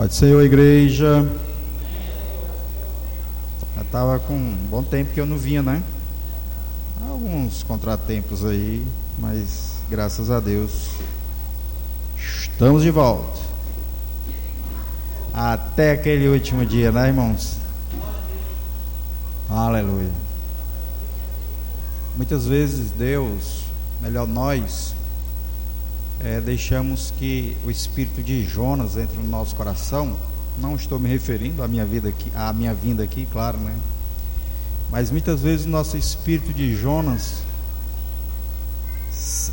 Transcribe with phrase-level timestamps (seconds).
[0.00, 1.28] Pode ser a igreja.
[3.76, 5.82] Já estava com um bom tempo que eu não vinha, né?
[7.06, 8.82] Alguns contratempos aí,
[9.18, 10.92] mas graças a Deus
[12.16, 13.38] estamos de volta.
[15.34, 17.58] Até aquele último dia, né, irmãos?
[19.50, 20.12] Aleluia.
[22.16, 23.64] Muitas vezes Deus,
[24.00, 24.94] melhor nós,
[26.22, 30.16] é, deixamos que o espírito de Jonas entre no nosso coração.
[30.58, 33.74] Não estou me referindo à minha vida aqui, à minha vinda aqui, claro, né?
[34.90, 37.42] Mas muitas vezes o nosso espírito de Jonas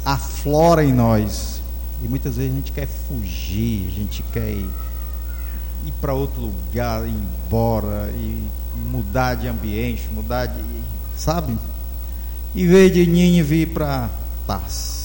[0.03, 1.61] aflora em nós.
[2.03, 4.69] E muitas vezes a gente quer fugir, a gente quer ir,
[6.01, 8.45] para outro lugar, ir embora, e
[8.91, 10.61] mudar de ambiente, mudar de.
[11.15, 11.57] Sabe?
[12.55, 14.09] Em vez de Nínive ir para
[14.45, 14.96] paz.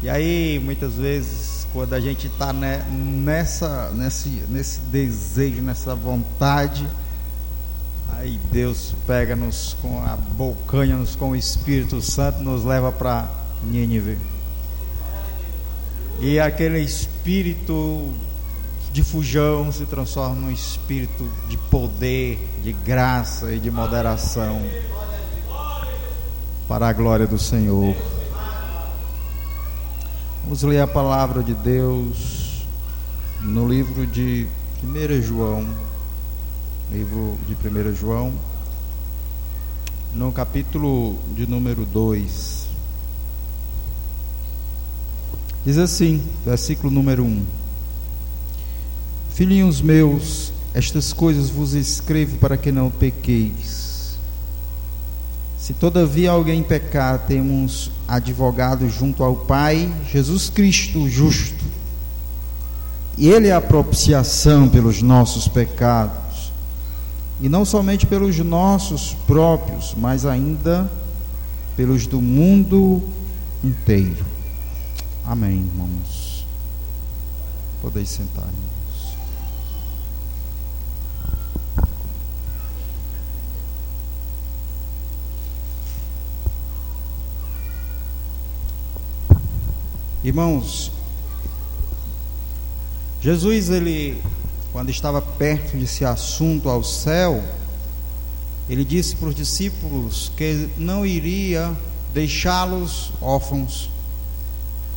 [0.00, 6.86] E aí, muitas vezes, quando a gente está nessa, nesse, nesse desejo, nessa vontade,
[8.12, 13.28] aí Deus pega-nos com a bocanha-nos com o Espírito Santo, nos leva para
[13.64, 14.18] Nínive.
[16.20, 18.12] E aquele espírito
[18.92, 24.62] de fujão se transforma num espírito de poder, de graça e de moderação
[26.68, 27.96] para a glória do Senhor.
[30.44, 32.64] Vamos ler a palavra de Deus
[33.42, 34.46] no livro de
[34.82, 35.68] 1 João,
[36.90, 38.32] livro de 1 João,
[40.14, 42.66] no capítulo de número 2.
[45.64, 47.44] Diz assim, versículo número 1:
[49.30, 53.87] Filhinhos meus, estas coisas vos escrevo para que não pequeis.
[55.68, 61.62] Se todavia alguém pecar, temos advogado junto ao Pai, Jesus Cristo justo.
[63.18, 66.50] E Ele é a propiciação pelos nossos pecados,
[67.38, 70.90] e não somente pelos nossos próprios, mas ainda
[71.76, 73.02] pelos do mundo
[73.62, 74.24] inteiro.
[75.22, 76.46] Amém, irmãos.
[77.82, 78.48] Podeis sentar.
[90.28, 90.92] Irmãos.
[93.22, 94.22] Jesus, ele,
[94.72, 97.42] quando estava perto desse assunto ao céu,
[98.68, 101.74] ele disse para os discípulos que não iria
[102.12, 103.88] deixá-los órfãos,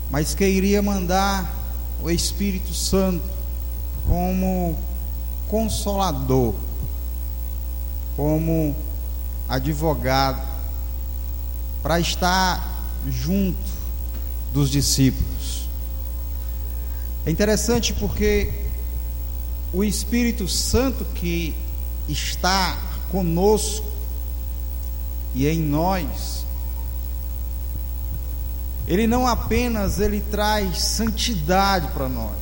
[0.10, 1.50] mas que iria mandar
[2.04, 3.24] o Espírito Santo
[4.06, 4.78] como
[5.48, 6.54] consolador,
[8.18, 8.76] como
[9.48, 10.46] advogado,
[11.82, 13.81] para estar junto
[14.54, 15.68] dos discípulos.
[17.26, 18.52] É interessante porque
[19.74, 21.56] o Espírito Santo que
[22.10, 22.78] está
[23.10, 23.86] conosco
[25.34, 26.46] e em nós,
[28.88, 32.36] ele não apenas ele traz santidade para nós,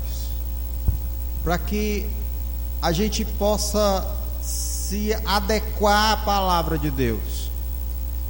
[1.44, 2.08] para que
[2.82, 4.08] a gente possa
[4.42, 7.52] se adequar à palavra de Deus,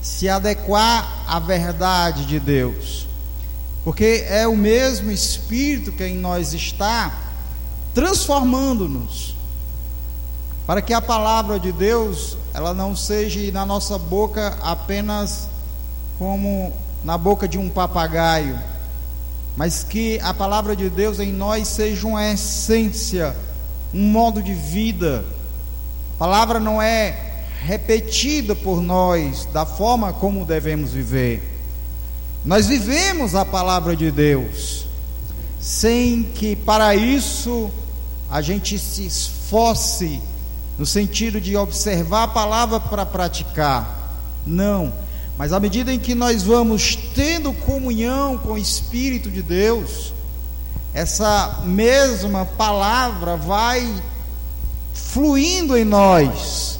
[0.01, 3.08] se adequar à verdade de Deus
[3.89, 7.11] porque é o mesmo Espírito que em nós está
[7.91, 9.35] transformando-nos,
[10.67, 15.47] para que a palavra de Deus ela não seja na nossa boca apenas
[16.19, 16.71] como
[17.03, 18.59] na boca de um papagaio,
[19.57, 23.35] mas que a palavra de Deus em nós seja uma essência,
[23.91, 25.25] um modo de vida.
[26.13, 31.58] A palavra não é repetida por nós da forma como devemos viver
[32.45, 34.85] nós vivemos a palavra de Deus,
[35.59, 37.69] sem que para isso
[38.29, 40.21] a gente se esforce
[40.77, 44.17] no sentido de observar a palavra para praticar.
[44.47, 44.93] Não,
[45.37, 50.13] mas à medida em que nós vamos tendo comunhão com o Espírito de Deus,
[50.93, 54.01] essa mesma palavra vai
[54.93, 56.79] fluindo em nós,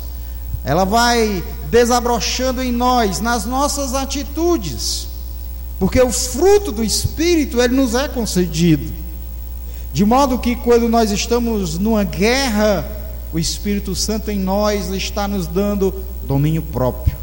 [0.63, 5.08] ela vai desabrochando em nós, nas nossas atitudes.
[5.79, 8.91] Porque o fruto do Espírito ele nos é concedido.
[9.93, 12.85] De modo que quando nós estamos numa guerra,
[13.31, 17.15] o Espírito Santo em nós está nos dando domínio próprio.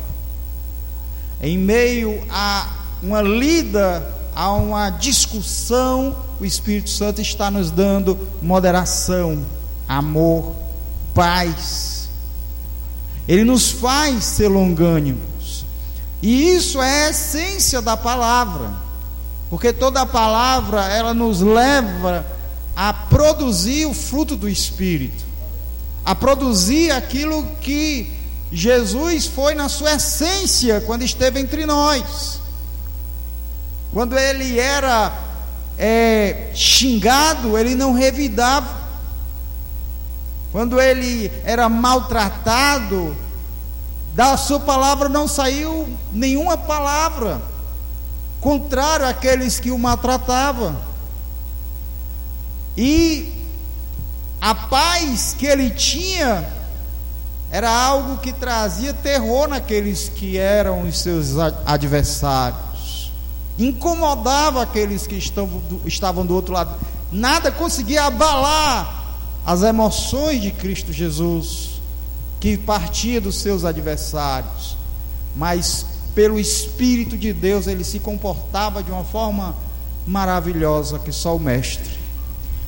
[1.41, 2.73] Em meio a
[3.03, 9.45] uma lida, a uma discussão, o Espírito Santo está nos dando moderação,
[9.87, 10.57] amor,
[11.15, 12.09] paz.
[13.29, 15.21] Ele nos faz ser longânimo.
[16.27, 18.73] E isso é a essência da palavra.
[19.49, 22.27] Porque toda a palavra ela nos leva
[22.75, 25.25] a produzir o fruto do Espírito,
[26.05, 28.13] a produzir aquilo que
[28.51, 32.41] Jesus foi na sua essência quando esteve entre nós.
[33.93, 35.17] Quando ele era
[35.79, 38.75] é, xingado, ele não revidava.
[40.51, 43.17] Quando ele era maltratado,
[44.17, 47.41] da sua palavra não saiu nenhuma palavra
[48.41, 50.75] contrário àqueles que o maltratavam.
[52.77, 53.31] E
[54.41, 56.49] a paz que ele tinha
[57.51, 61.37] era algo que trazia terror naqueles que eram os seus
[61.67, 63.13] adversários,
[63.59, 65.17] incomodava aqueles que
[65.85, 66.75] estavam do outro lado.
[67.13, 69.05] Nada conseguia abalar
[69.45, 71.76] as emoções de Cristo Jesus,
[72.41, 74.77] que partia dos seus adversários,
[75.35, 79.55] mas pelo Espírito de Deus ele se comportava de uma forma
[80.07, 81.97] maravilhosa que só o Mestre.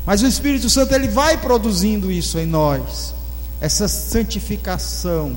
[0.05, 3.15] Mas o Espírito Santo ele vai produzindo isso em nós
[3.61, 5.37] essa santificação,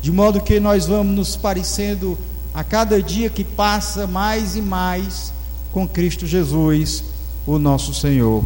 [0.00, 2.18] de modo que nós vamos nos parecendo
[2.52, 5.32] a cada dia que passa mais e mais
[5.72, 7.04] com Cristo Jesus,
[7.46, 8.44] o nosso Senhor.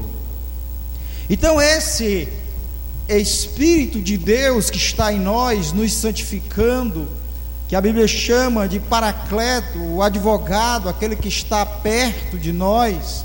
[1.29, 2.29] Então, esse
[3.09, 7.09] Espírito de Deus que está em nós, nos santificando,
[7.69, 13.25] que a Bíblia chama de Paracleto, o advogado, aquele que está perto de nós,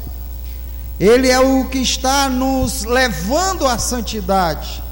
[0.99, 4.83] ele é o que está nos levando à santidade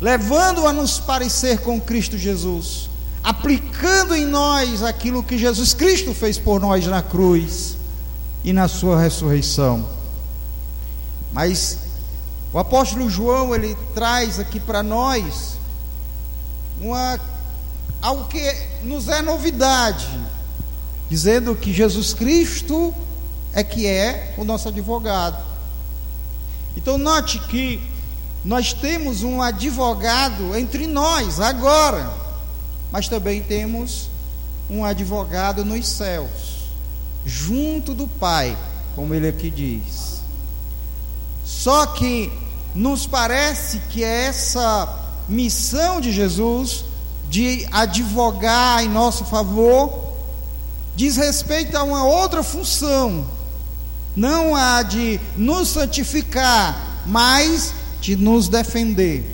[0.00, 2.90] levando a nos parecer com Cristo Jesus,
[3.22, 7.76] aplicando em nós aquilo que Jesus Cristo fez por nós na cruz
[8.44, 9.88] e na sua ressurreição.
[11.32, 11.78] Mas
[12.54, 15.58] o apóstolo João ele traz aqui para nós
[16.80, 17.18] uma
[18.00, 18.40] algo que
[18.84, 20.08] nos é novidade,
[21.10, 22.94] dizendo que Jesus Cristo
[23.52, 25.44] é que é o nosso advogado.
[26.76, 27.80] Então note que
[28.44, 32.08] nós temos um advogado entre nós agora,
[32.92, 34.08] mas também temos
[34.70, 36.68] um advogado nos céus,
[37.26, 38.56] junto do Pai,
[38.94, 40.20] como ele aqui diz.
[41.44, 42.43] Só que
[42.74, 46.84] nos parece que essa missão de Jesus
[47.28, 50.12] de advogar em nosso favor
[50.94, 53.26] diz respeito a uma outra função,
[54.14, 59.24] não a de nos santificar, mas de nos defender,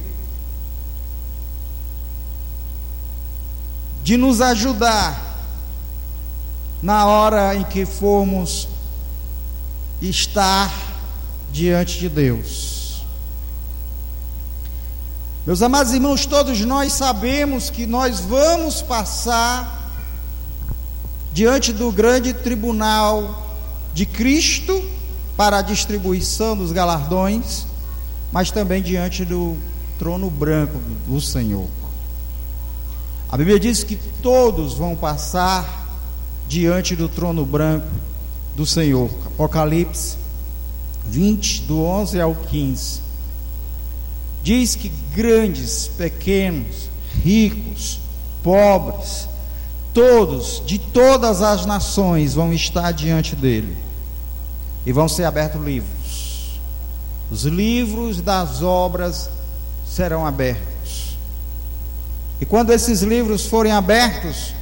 [4.02, 5.28] de nos ajudar
[6.82, 8.66] na hora em que formos
[10.00, 10.72] estar
[11.52, 12.80] diante de Deus.
[15.46, 19.90] Meus amados irmãos, todos nós sabemos que nós vamos passar
[21.32, 23.46] diante do grande tribunal
[23.94, 24.82] de Cristo
[25.37, 27.70] para a distribuição dos galardões
[28.32, 29.56] mas também diante do
[29.98, 31.69] trono branco do Senhor.
[33.28, 35.88] A Bíblia diz que todos vão passar
[36.48, 37.87] diante do trono branco
[38.56, 39.10] do Senhor.
[39.26, 40.16] Apocalipse
[41.08, 43.00] 20, do 11 ao 15.
[44.42, 46.88] Diz que grandes, pequenos,
[47.22, 47.98] ricos,
[48.42, 49.28] pobres,
[49.92, 53.76] todos, de todas as nações, vão estar diante dele
[54.87, 56.00] e vão ser abertos livros
[57.31, 59.30] os livros das obras
[59.87, 61.16] serão abertos.
[62.40, 64.52] E quando esses livros forem abertos,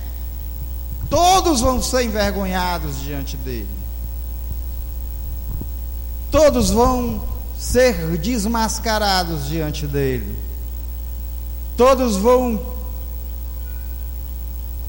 [1.08, 3.68] todos vão ser envergonhados diante dele.
[6.30, 7.22] Todos vão
[7.58, 10.38] ser desmascarados diante dele.
[11.76, 12.60] Todos vão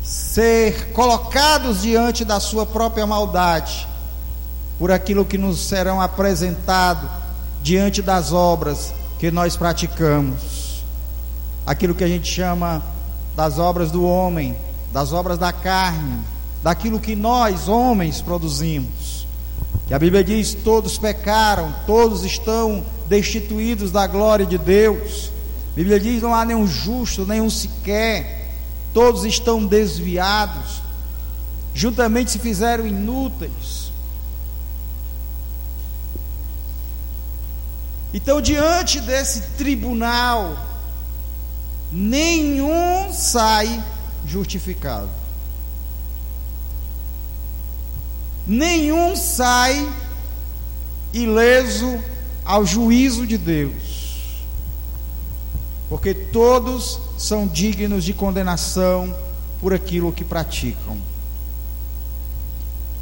[0.03, 3.87] ser colocados diante da sua própria maldade,
[4.77, 7.09] por aquilo que nos serão apresentado
[7.61, 10.83] diante das obras que nós praticamos,
[11.65, 12.81] aquilo que a gente chama
[13.35, 14.55] das obras do homem,
[14.93, 16.21] das obras da carne,
[16.63, 19.18] daquilo que nós, homens, produzimos.
[19.89, 25.31] Que a Bíblia diz: todos pecaram, todos estão destituídos da glória de Deus.
[25.71, 28.53] A Bíblia diz: não há nenhum justo, nenhum sequer,
[28.93, 30.83] todos estão desviados,
[31.73, 33.91] juntamente se fizeram inúteis.
[38.13, 40.55] Então, diante desse tribunal,
[41.91, 43.83] nenhum sai
[44.23, 45.18] justificado.
[48.49, 49.87] Nenhum sai
[51.13, 52.03] ileso
[52.43, 54.41] ao juízo de Deus.
[55.87, 59.15] Porque todos são dignos de condenação
[59.61, 60.97] por aquilo que praticam.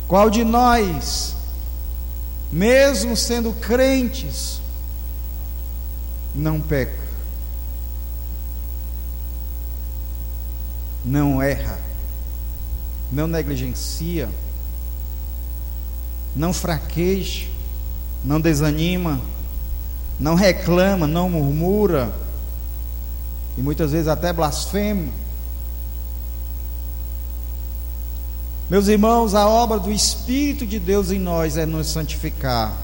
[0.06, 1.34] Qual de nós,
[2.52, 4.60] mesmo sendo crentes,
[6.36, 7.08] não peca,
[11.06, 11.80] não erra,
[13.10, 14.30] não negligencia,
[16.38, 17.48] não fraqueja,
[18.24, 19.20] não desanima,
[20.20, 22.14] não reclama, não murmura,
[23.58, 25.12] e muitas vezes até blasfema.
[28.70, 32.76] Meus irmãos, a obra do Espírito de Deus em nós é nos santificar,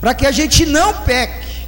[0.00, 1.66] para que a gente não peque.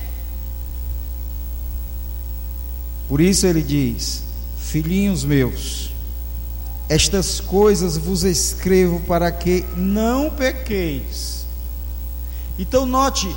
[3.08, 4.22] Por isso ele diz:
[4.58, 5.90] Filhinhos meus,
[6.88, 11.46] estas coisas vos escrevo para que não pequeis.
[12.58, 13.34] Então, note,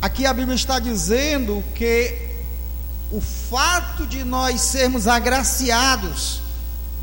[0.00, 2.28] aqui a Bíblia está dizendo que
[3.10, 6.40] o fato de nós sermos agraciados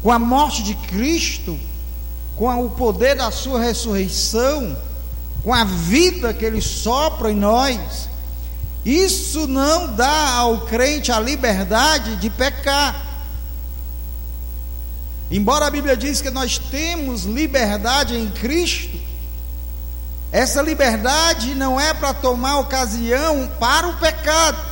[0.01, 1.59] com a morte de Cristo,
[2.35, 4.77] com o poder da Sua ressurreição,
[5.43, 8.07] com a vida que Ele sopra em nós,
[8.85, 13.06] isso não dá ao crente a liberdade de pecar.
[15.29, 18.97] Embora a Bíblia diz que nós temos liberdade em Cristo,
[20.31, 24.65] essa liberdade não é para tomar ocasião para o pecado.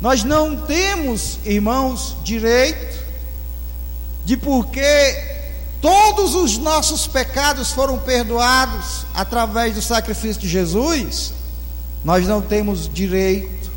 [0.00, 2.98] Nós não temos, irmãos, direito
[4.24, 5.28] de porque
[5.80, 11.34] todos os nossos pecados foram perdoados através do sacrifício de Jesus,
[12.02, 13.70] nós não temos direito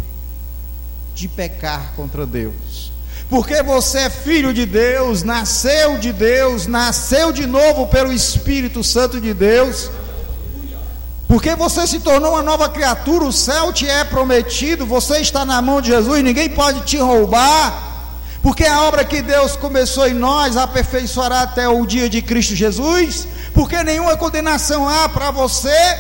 [1.14, 2.93] de pecar contra Deus
[3.34, 9.20] porque você é filho de Deus, nasceu de Deus, nasceu de novo pelo Espírito Santo
[9.20, 9.90] de Deus.
[11.28, 15.64] Porque você se tornou uma nova criatura, o céu te é prometido, você está na
[15.64, 18.12] mão de Jesus, ninguém pode te roubar.
[18.44, 23.28] Porque a obra que Deus começou em nós aperfeiçoará até o dia de Cristo Jesus.
[23.52, 25.98] Porque nenhuma condenação há para você,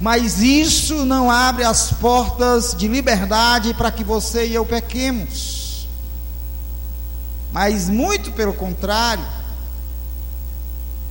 [0.00, 5.59] mas isso não abre as portas de liberdade para que você e eu pequemos
[7.52, 9.24] mas muito pelo contrário,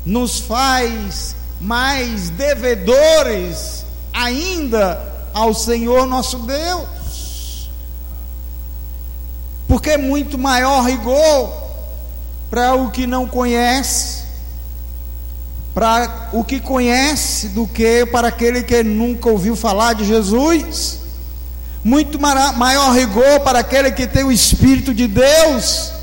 [0.06, 5.02] nos faz mais devedores ainda
[5.34, 7.70] ao Senhor nosso Deus.
[9.68, 11.70] Porque é muito maior rigor
[12.50, 14.24] para o que não conhece,
[15.76, 21.00] para o que conhece, do que para aquele que nunca ouviu falar de Jesus.
[21.84, 25.99] Muito maior rigor para aquele que tem o Espírito de Deus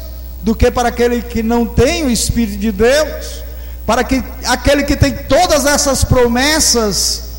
[0.47, 3.43] do que para aquele que não tem o Espírito de Deus,
[3.85, 7.31] para que aquele que tem todas essas promessas,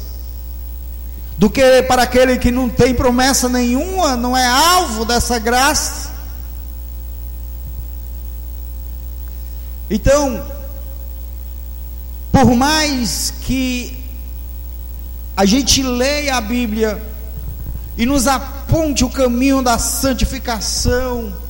[1.37, 6.11] do que para aquele que não tem promessa nenhuma, não é alvo dessa graça.
[9.89, 10.45] Então,
[12.29, 14.03] por mais que
[15.33, 17.01] a gente leia a Bíblia
[17.97, 21.46] e nos aponte o caminho da santificação,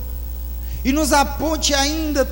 [0.84, 2.24] e nos aponte ainda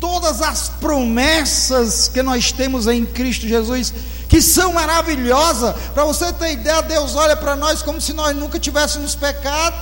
[0.00, 3.94] todas as promessas que nós temos em Cristo Jesus,
[4.28, 5.76] que são maravilhosas.
[5.94, 9.76] Para você ter ideia, Deus olha para nós como se nós nunca tivéssemos pecado.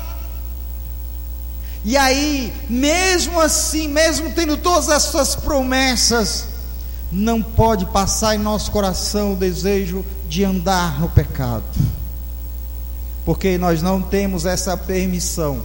[1.82, 6.48] E aí, mesmo assim, mesmo tendo todas essas promessas,
[7.10, 11.64] não pode passar em nosso coração o desejo de andar no pecado,
[13.24, 15.62] porque nós não temos essa permissão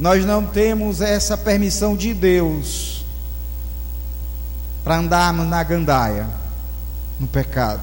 [0.00, 3.04] nós não temos essa permissão de Deus
[4.82, 6.26] para andarmos na gandaia,
[7.18, 7.82] no pecado,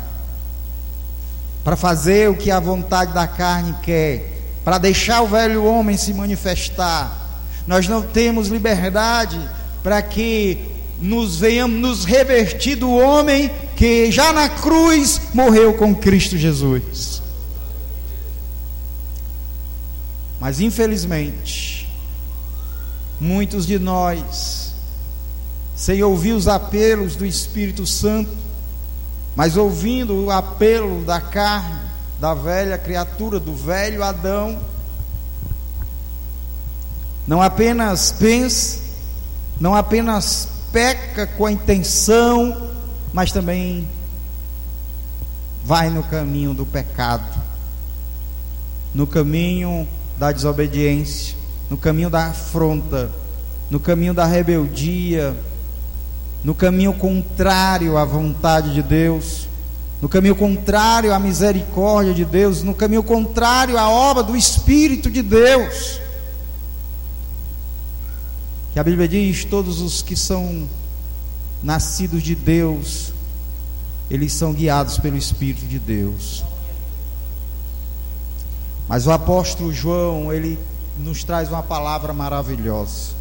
[1.64, 4.34] para fazer o que a vontade da carne quer,
[4.66, 7.16] para deixar o velho homem se manifestar.
[7.68, 9.40] Nós não temos liberdade
[9.84, 16.36] para que nos venhamos nos revertir do homem que já na cruz morreu com Cristo
[16.36, 17.22] Jesus.
[20.40, 21.77] Mas infelizmente,
[23.20, 24.74] Muitos de nós,
[25.76, 28.30] sem ouvir os apelos do Espírito Santo,
[29.36, 31.80] mas ouvindo o apelo da carne,
[32.20, 34.60] da velha criatura, do velho Adão,
[37.28, 38.80] não apenas pensa,
[39.60, 42.72] não apenas peca com a intenção,
[43.14, 43.88] mas também
[45.64, 47.40] vai no caminho do pecado,
[48.94, 51.37] no caminho da desobediência
[51.70, 53.10] no caminho da afronta,
[53.70, 55.36] no caminho da rebeldia,
[56.44, 59.48] no caminho contrário à vontade de Deus,
[60.02, 65.22] no caminho contrário à misericórdia de Deus, no caminho contrário à obra do Espírito de
[65.22, 66.00] Deus.
[68.74, 70.70] Que a Bíblia diz: todos os que são
[71.64, 73.12] nascidos de Deus,
[74.10, 76.46] eles são guiados pelo Espírito de Deus.
[78.88, 80.58] Mas o apóstolo João, ele
[80.98, 83.16] nos traz uma palavra maravilhosa.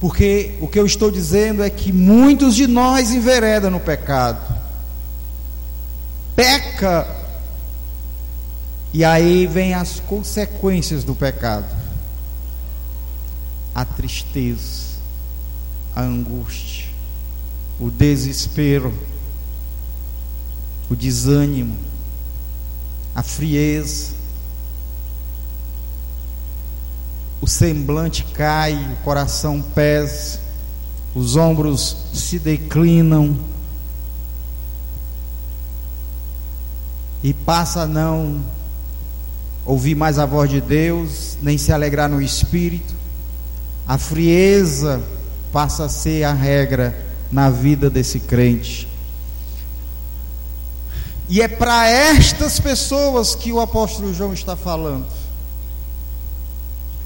[0.00, 4.40] Porque o que eu estou dizendo é que muitos de nós enveredam no pecado.
[6.34, 7.06] Peca.
[8.92, 11.68] E aí vem as consequências do pecado.
[13.74, 14.98] A tristeza,
[15.94, 16.88] a angústia,
[17.78, 18.92] o desespero,
[20.88, 21.76] o desânimo,
[23.14, 24.14] a frieza,
[27.40, 30.40] o semblante cai, o coração pesa,
[31.14, 33.36] os ombros se declinam
[37.22, 38.44] e passa a não
[39.64, 42.94] ouvir mais a voz de Deus, nem se alegrar no espírito.
[43.86, 45.02] A frieza
[45.52, 48.88] passa a ser a regra na vida desse crente.
[51.28, 55.06] E é para estas pessoas que o apóstolo João está falando.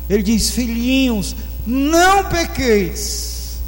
[0.08, 1.34] Ele diz: Filhinhos,
[1.66, 3.58] não pequeis.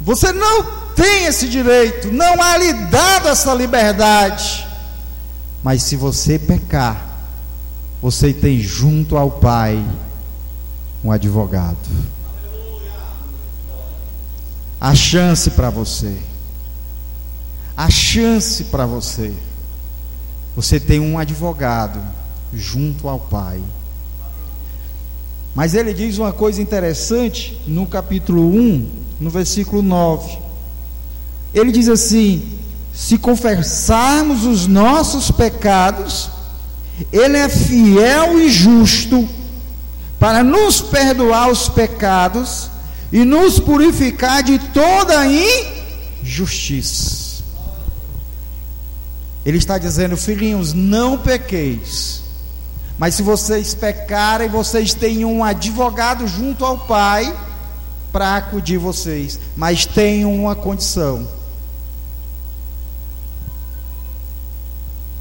[0.00, 4.66] Você não tem esse direito, não há lhe dado essa liberdade.
[5.62, 7.06] Mas se você pecar,
[8.00, 9.82] você tem junto ao Pai
[11.04, 11.78] um advogado.
[14.80, 16.18] A chance para você.
[17.76, 19.32] A chance para você.
[20.56, 22.00] Você tem um advogado
[22.52, 23.62] junto ao Pai.
[25.54, 28.88] Mas ele diz uma coisa interessante no capítulo 1,
[29.20, 30.38] no versículo 9.
[31.52, 32.42] Ele diz assim:
[32.94, 36.30] Se confessarmos os nossos pecados,
[37.12, 39.28] Ele é fiel e justo
[40.18, 42.70] para nos perdoar os pecados
[43.12, 45.26] e nos purificar de toda
[46.22, 47.42] injustiça.
[49.44, 52.21] Ele está dizendo, filhinhos, não pequeis
[52.98, 57.34] mas se vocês pecarem, vocês têm um advogado junto ao Pai
[58.12, 59.40] para acudir vocês.
[59.56, 61.26] Mas tem uma condição.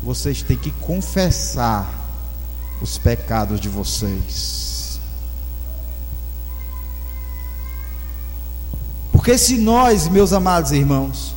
[0.04, 1.90] Vocês têm que confessar
[2.82, 5.00] os pecados de vocês.
[9.12, 11.36] Porque se nós, meus amados irmãos,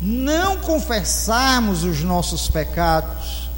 [0.00, 3.48] não confessarmos os nossos pecados,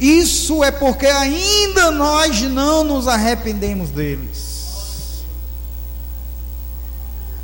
[0.00, 5.24] isso é porque ainda nós não nos arrependemos deles.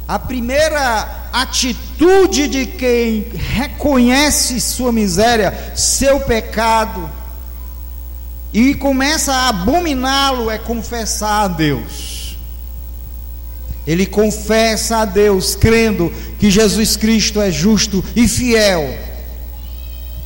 [0.06, 7.10] A primeira atitude de quem reconhece sua miséria, seu pecado,
[8.52, 12.36] e começa a abominá-lo é confessar a Deus.
[13.86, 18.96] Ele confessa a Deus, crendo que Jesus Cristo é justo e fiel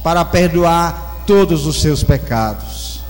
[0.03, 3.03] para perdoar todos os seus pecados.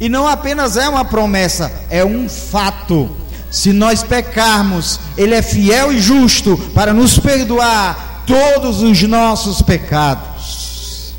[0.00, 3.08] E não apenas é uma promessa, é um fato.
[3.48, 11.14] Se nós pecarmos, Ele é fiel e justo para nos perdoar todos os nossos pecados.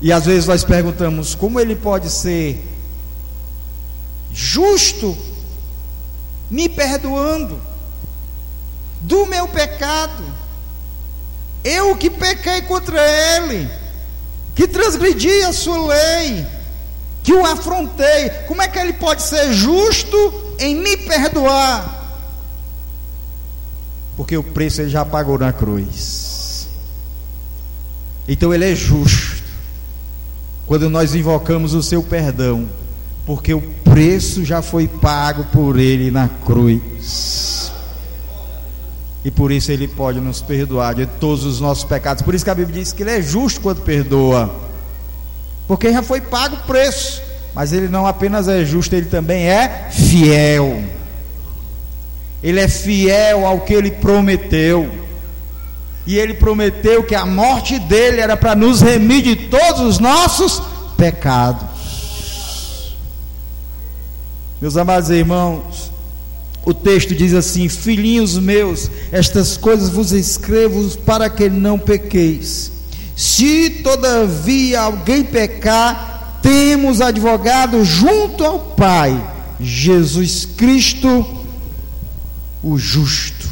[0.00, 2.64] E às vezes nós perguntamos: como Ele pode ser
[4.32, 5.16] justo
[6.48, 7.58] me perdoando
[9.00, 10.45] do meu pecado?
[11.66, 13.68] Eu que pequei contra ele,
[14.54, 16.46] que transgredi a sua lei,
[17.24, 18.30] que o afrontei.
[18.46, 20.16] Como é que ele pode ser justo
[20.60, 21.92] em me perdoar?
[24.16, 26.68] Porque o preço ele já pagou na cruz.
[28.28, 29.42] Então ele é justo.
[30.68, 32.70] Quando nós invocamos o seu perdão,
[33.26, 37.72] porque o preço já foi pago por ele na cruz
[39.26, 42.22] e por isso ele pode nos perdoar de todos os nossos pecados.
[42.22, 44.54] Por isso que a Bíblia diz que ele é justo quando perdoa,
[45.66, 47.20] porque já foi pago o preço,
[47.52, 50.80] mas ele não apenas é justo, ele também é fiel.
[52.40, 54.88] Ele é fiel ao que ele prometeu.
[56.06, 60.62] E ele prometeu que a morte dele era para nos remir de todos os nossos
[60.96, 61.66] pecados.
[64.60, 65.90] Meus amados irmãos,
[66.66, 72.72] o texto diz assim: Filhinhos meus, estas coisas vos escrevo para que não pequeis.
[73.14, 79.24] Se todavia alguém pecar, temos advogado junto ao Pai,
[79.60, 81.24] Jesus Cristo,
[82.62, 83.46] o justo.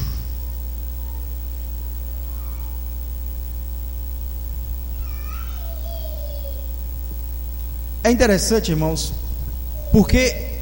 [8.03, 9.15] É interessante, irmãos,
[9.93, 10.54] porque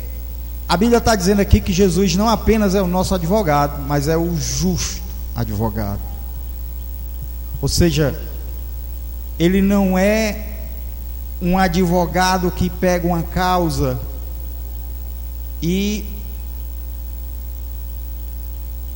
[0.72, 4.16] a Bíblia está dizendo aqui que Jesus não apenas é o nosso advogado, mas é
[4.16, 5.02] o justo
[5.36, 6.00] advogado.
[7.60, 8.18] Ou seja,
[9.38, 10.60] ele não é
[11.42, 14.00] um advogado que pega uma causa
[15.62, 16.06] e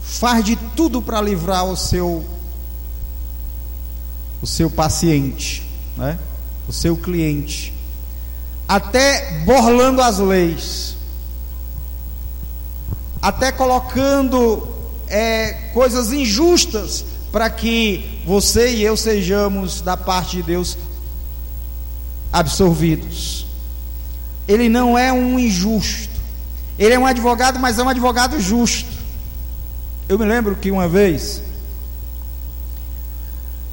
[0.01, 2.25] faz de tudo para livrar o seu
[4.41, 5.63] o seu paciente,
[5.95, 6.19] né?
[6.67, 7.71] o seu cliente,
[8.67, 10.96] até borlando as leis,
[13.21, 14.67] até colocando
[15.09, 20.79] é, coisas injustas para que você e eu sejamos da parte de Deus
[22.33, 23.47] absorvidos.
[24.49, 26.15] Ele não é um injusto.
[26.79, 28.91] Ele é um advogado, mas é um advogado justo.
[30.09, 31.43] Eu me lembro que uma vez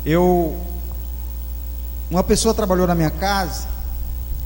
[0.05, 0.57] eu
[2.09, 3.67] uma pessoa trabalhou na minha casa,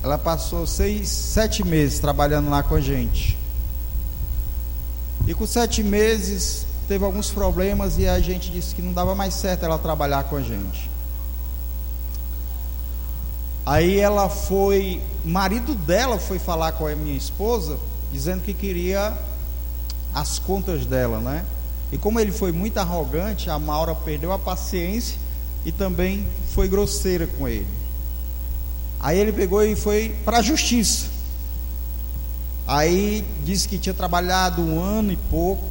[0.02, 3.38] ela passou seis, sete meses trabalhando lá com a gente.
[5.28, 9.34] E com sete meses teve alguns problemas e a gente disse que não dava mais
[9.34, 10.90] certo ela trabalhar com a gente.
[13.66, 17.78] Aí ela foi, marido dela foi falar com a minha esposa,
[18.14, 19.14] dizendo que queria
[20.14, 21.46] as contas dela, né?
[21.92, 25.18] E como ele foi muito arrogante, a Maura perdeu a paciência
[25.66, 27.68] e também foi grosseira com ele.
[29.02, 31.17] Aí ele pegou e foi para a justiça.
[32.68, 35.64] Aí disse que tinha trabalhado um ano e pouco,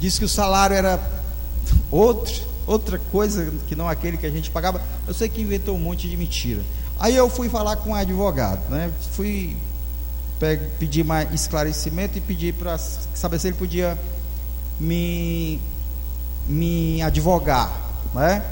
[0.00, 0.98] disse que o salário era
[1.90, 2.34] outro,
[2.66, 4.80] outra coisa que não aquele que a gente pagava.
[5.06, 6.62] Eu sei que inventou um monte de mentira.
[6.98, 8.90] Aí eu fui falar com um advogado, né?
[9.12, 9.54] Fui
[10.78, 13.96] pedir mais esclarecimento e pedir para saber se ele podia
[14.80, 15.60] me,
[16.48, 17.70] me advogar,
[18.14, 18.42] né?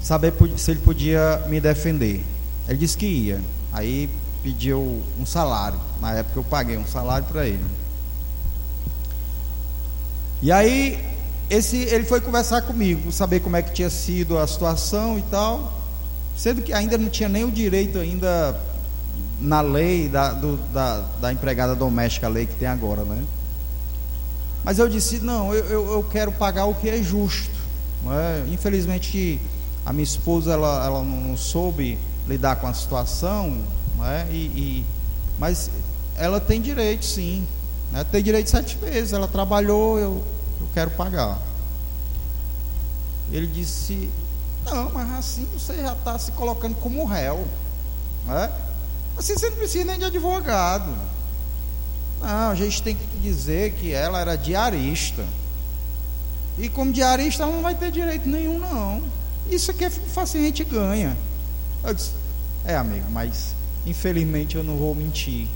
[0.00, 2.24] Saber se ele podia me defender.
[2.68, 3.40] Ele disse que ia.
[3.72, 4.08] Aí
[4.44, 5.80] pediu um salário.
[6.02, 7.64] Na época eu paguei um salário para ele.
[10.42, 11.02] E aí
[11.48, 15.72] esse ele foi conversar comigo, saber como é que tinha sido a situação e tal,
[16.36, 18.54] sendo que ainda não tinha nem o direito ainda
[19.40, 23.24] na lei da, do, da, da empregada doméstica, a lei que tem agora, né?
[24.62, 27.54] Mas eu disse, não, eu, eu, eu quero pagar o que é justo.
[28.06, 28.44] É?
[28.50, 29.40] Infelizmente,
[29.84, 33.58] a minha esposa ela, ela não soube lidar com a situação,
[34.02, 34.26] é?
[34.30, 34.86] e, e,
[35.38, 35.70] mas
[36.16, 37.46] ela tem direito sim.
[37.90, 38.04] Né?
[38.04, 40.24] Tem direito sete meses, ela trabalhou, eu,
[40.60, 41.40] eu quero pagar.
[43.30, 44.10] Ele disse,
[44.64, 47.46] não, mas assim você já está se colocando como réu.
[48.26, 48.52] Né?
[49.16, 50.90] Assim você não precisa nem de advogado.
[52.20, 55.24] Não, a gente tem que dizer que ela era diarista.
[56.56, 59.02] E como diarista ela não vai ter direito nenhum, não.
[59.50, 61.16] Isso aqui é fácil, a gente ganha.
[61.82, 62.12] Eu disse,
[62.64, 63.54] é amigo, mas
[63.86, 65.46] infelizmente eu não vou mentir.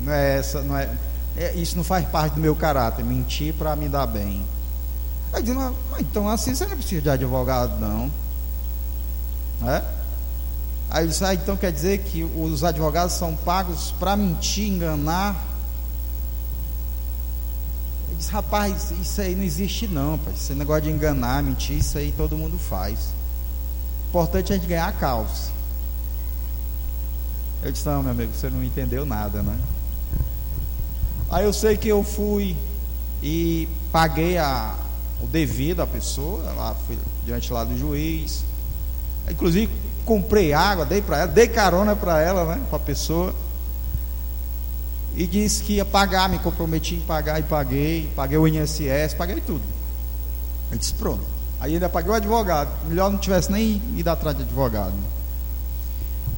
[0.00, 0.88] Não é essa, não é,
[1.36, 4.44] é isso não faz parte do meu caráter, mentir para me dar bem.
[5.32, 8.10] Eu disse, não, então assim você não precisa de advogado, não.
[9.68, 9.82] É?
[10.90, 15.52] Aí ele disse, ah, então quer dizer que os advogados são pagos para mentir, enganar
[18.22, 20.32] disse, rapaz, isso aí não existe não, pai.
[20.34, 23.12] Esse negócio de enganar, mentir, isso aí todo mundo faz.
[24.06, 25.50] O importante é a gente ganhar a causa.
[27.62, 29.56] Eu disse, não, meu amigo, você não entendeu nada, né?
[31.30, 32.56] Aí eu sei que eu fui
[33.22, 34.74] e paguei a,
[35.22, 38.44] o devido à pessoa, lá fui diante lá do juiz.
[39.30, 39.72] Inclusive
[40.04, 43.32] comprei água, dei para ela, dei carona para ela, né, para a pessoa
[45.14, 49.40] e disse que ia pagar, me comprometi em pagar e paguei, paguei o INSS, paguei
[49.40, 49.62] tudo.
[50.70, 51.22] Eu disse, pronto.
[51.60, 52.70] Aí ainda paguei o advogado.
[52.88, 54.94] Melhor não tivesse nem ido atrás de advogado.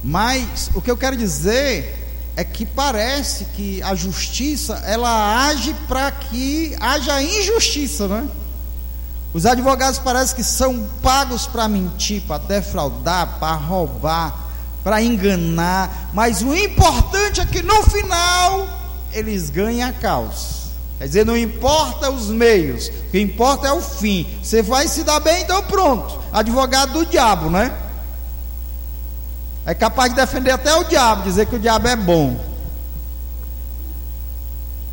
[0.03, 2.05] Mas o que eu quero dizer
[2.35, 8.27] é que parece que a justiça ela age para que haja injustiça, né?
[9.33, 14.33] Os advogados parece que são pagos para mentir, para defraudar, para roubar,
[14.83, 18.67] para enganar, mas o importante é que no final
[19.11, 20.55] eles ganhem a causa.
[20.97, 24.25] Quer dizer, não importa os meios, o que importa é o fim.
[24.41, 26.19] Você vai se dar bem, então pronto.
[26.31, 27.75] Advogado do diabo, né?
[29.65, 32.39] É capaz de defender até o diabo, dizer que o diabo é bom.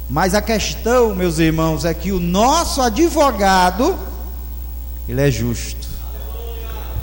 [0.09, 3.99] Mas a questão, meus irmãos, é que o nosso advogado,
[5.09, 5.89] ele é justo.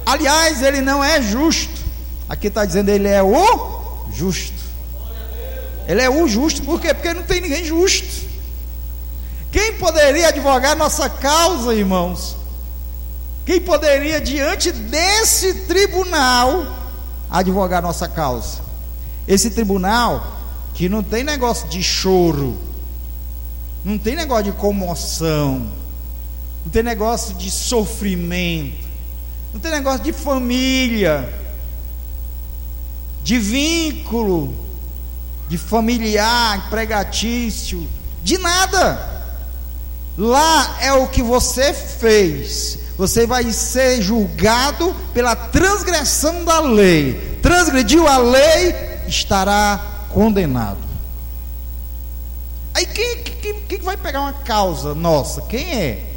[0.06, 1.80] Aliás, ele não é justo.
[2.28, 4.60] Aqui está dizendo ele é o justo.
[5.88, 6.94] Ele é o justo, por quê?
[6.94, 8.28] Porque não tem ninguém justo.
[9.52, 12.36] Quem poderia advogar nossa causa, irmãos?
[13.46, 16.79] Quem poderia, diante desse tribunal,
[17.30, 18.60] advogar nossa causa?
[19.28, 20.40] Esse tribunal
[20.74, 22.58] que não tem negócio de choro,
[23.84, 25.70] não tem negócio de comoção,
[26.64, 28.88] não tem negócio de sofrimento,
[29.52, 31.28] Não tem negócio de família,
[33.24, 34.56] de vínculo,
[35.48, 37.90] de familiar, empregatício,
[38.24, 39.08] de nada.
[40.16, 42.78] Lá é o que você fez.
[43.00, 47.40] Você vai ser julgado pela transgressão da lei.
[47.42, 48.76] Transgrediu a lei,
[49.08, 50.84] estará condenado.
[52.74, 55.44] Aí quem, quem, quem vai pegar uma causa nossa?
[55.44, 56.14] Quem é?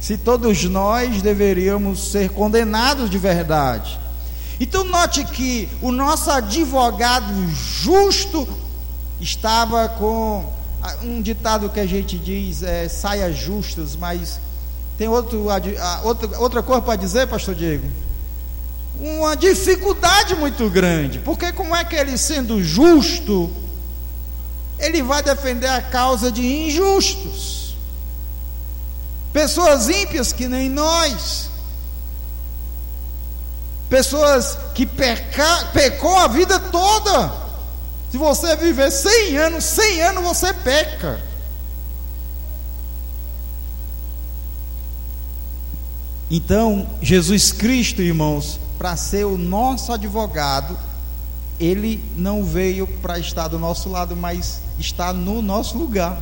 [0.00, 3.98] Se todos nós deveríamos ser condenados de verdade.
[4.60, 8.46] Então note que o nosso advogado justo
[9.20, 10.52] estava com
[11.02, 14.38] um ditado que a gente diz é saias justas, mas
[14.98, 15.46] tem outro,
[16.02, 17.88] outra, outra coisa para dizer, pastor Diego?
[18.98, 23.52] Uma dificuldade muito grande, porque como é que ele sendo justo,
[24.78, 27.76] ele vai defender a causa de injustos?
[29.34, 31.50] Pessoas ímpias que nem nós,
[33.90, 37.32] pessoas que peca, pecou a vida toda.
[38.10, 41.20] Se você viver 100 anos, 100 anos você peca.
[46.30, 50.76] Então, Jesus Cristo, irmãos, para ser o nosso advogado,
[51.58, 56.20] ele não veio para estar do nosso lado, mas está no nosso lugar.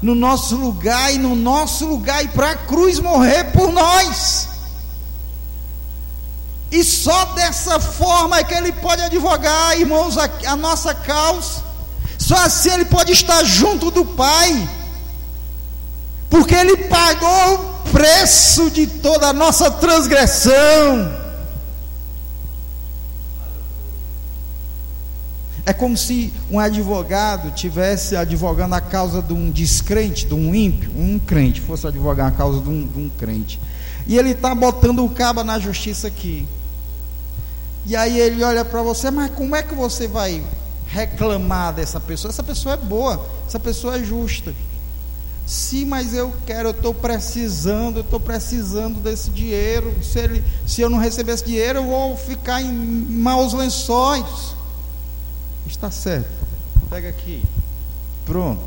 [0.00, 4.48] No nosso lugar e no nosso lugar, e para a cruz morrer por nós.
[6.70, 11.64] E só dessa forma é que ele pode advogar, irmãos, a, a nossa causa.
[12.18, 14.68] Só assim ele pode estar junto do Pai.
[16.28, 21.28] Porque ele pagou preço de toda a nossa transgressão.
[25.68, 30.90] É como se um advogado tivesse advogando a causa de um descrente, de um ímpio,
[30.96, 33.60] um crente, fosse advogar a causa de um, de um crente.
[34.06, 36.48] E ele está botando o cabo na justiça aqui.
[37.84, 40.42] E aí ele olha para você, mas como é que você vai
[40.86, 42.30] reclamar dessa pessoa?
[42.30, 44.54] Essa pessoa é boa, essa pessoa é justa.
[45.48, 49.96] Sim, mas eu quero, eu estou precisando, eu estou precisando desse dinheiro.
[50.04, 54.54] Se, ele, se eu não receber esse dinheiro, eu vou ficar em maus lençóis.
[55.66, 56.28] Está certo.
[56.90, 57.42] Pega aqui.
[58.26, 58.60] Pronto.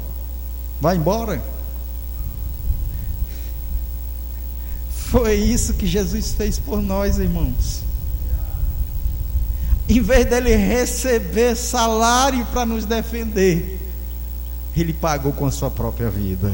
[0.79, 1.39] Vai embora.
[4.89, 7.91] Foi isso que Jesus fez por nós, irmãos
[9.91, 13.80] em vez dele receber salário para nos defender,
[14.79, 16.51] ele pagou com a sua própria vida.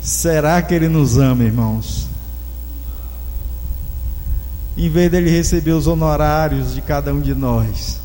[0.00, 2.06] Será que ele nos ama, irmãos?
[4.76, 8.00] Em vez dele receber os honorários de cada um de nós,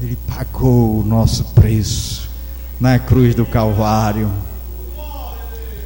[0.00, 2.28] ele pagou o nosso preço
[2.78, 4.30] na cruz do Calvário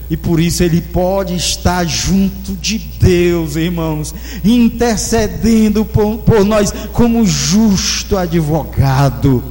[0.08, 7.26] e por isso ele pode estar junto de Deus, irmãos, intercedendo por, por, nós como
[7.26, 9.42] justo advogado.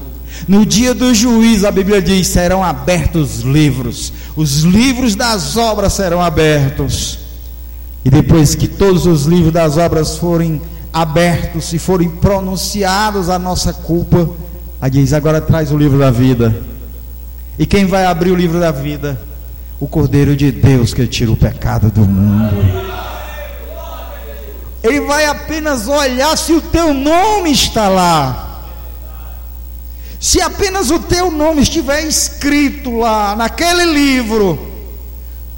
[0.48, 5.94] No dia do juízo, a Bíblia diz: serão abertos os livros, os livros das obras
[5.94, 7.20] serão abertos.
[8.04, 10.62] E depois que todos os livros das obras forem
[10.94, 14.30] abertos e forem pronunciados a nossa culpa,
[14.80, 16.56] a diz: agora traz o livro da vida.
[17.58, 19.20] E quem vai abrir o livro da vida?
[19.80, 22.56] o Cordeiro de Deus que tira o pecado do mundo.
[24.82, 28.45] Ele vai apenas olhar se o teu nome está lá.
[30.26, 34.58] Se apenas o teu nome estiver escrito lá, naquele livro,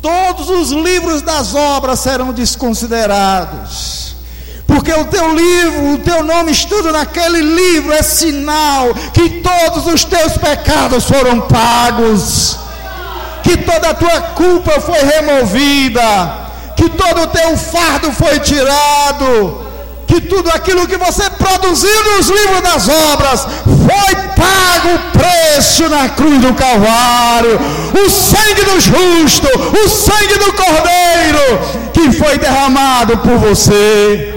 [0.02, 4.18] todos os livros das obras serão desconsiderados.
[4.68, 10.04] Porque o teu livro, o teu nome estudo naquele livro é sinal que todos os
[10.04, 12.58] teus pecados foram pagos
[13.44, 19.67] que toda a tua culpa foi removida, que todo o teu fardo foi tirado,
[20.08, 26.10] que tudo aquilo que você produziu nos livros das obras foi pago o preço na
[26.10, 27.60] cruz do Calvário,
[27.94, 34.34] o sangue do justo, o sangue do Cordeiro que foi derramado por você.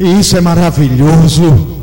[0.00, 1.78] E isso é maravilhoso.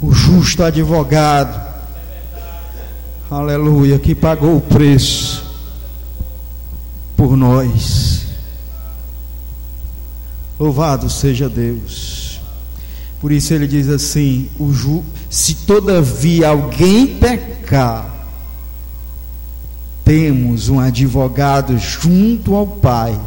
[0.00, 1.62] O justo advogado
[3.30, 5.42] aleluia, que pagou o preço
[7.16, 8.11] por nós.
[10.58, 12.40] Louvado seja Deus.
[13.20, 18.10] Por isso ele diz assim: ju, se todavia alguém pecar,
[20.04, 23.18] temos um advogado junto ao Pai,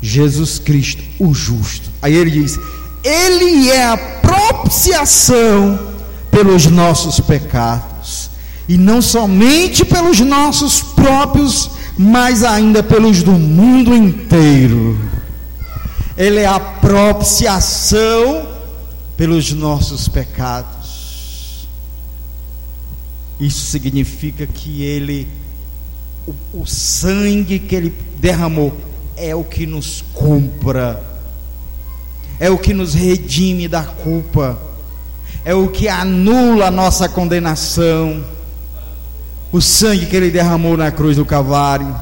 [0.00, 1.90] Jesus Cristo, o justo.
[2.02, 2.58] Aí ele diz:
[3.04, 5.78] Ele é a propiciação
[6.30, 8.30] pelos nossos pecados
[8.66, 14.98] E não somente pelos nossos próprios, mas ainda pelos do mundo inteiro.
[16.16, 18.48] Ele é a propiciação
[19.16, 21.66] pelos nossos pecados.
[23.40, 25.26] Isso significa que ele,
[26.26, 28.72] o, o sangue que ele derramou,
[29.16, 31.02] é o que nos compra,
[32.38, 34.60] é o que nos redime da culpa,
[35.44, 38.24] é o que anula a nossa condenação.
[39.50, 41.94] O sangue que ele derramou na cruz do Calvário.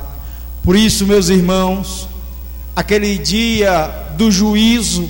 [0.62, 2.08] Por isso, meus irmãos,
[2.80, 5.08] aquele dia do juízo,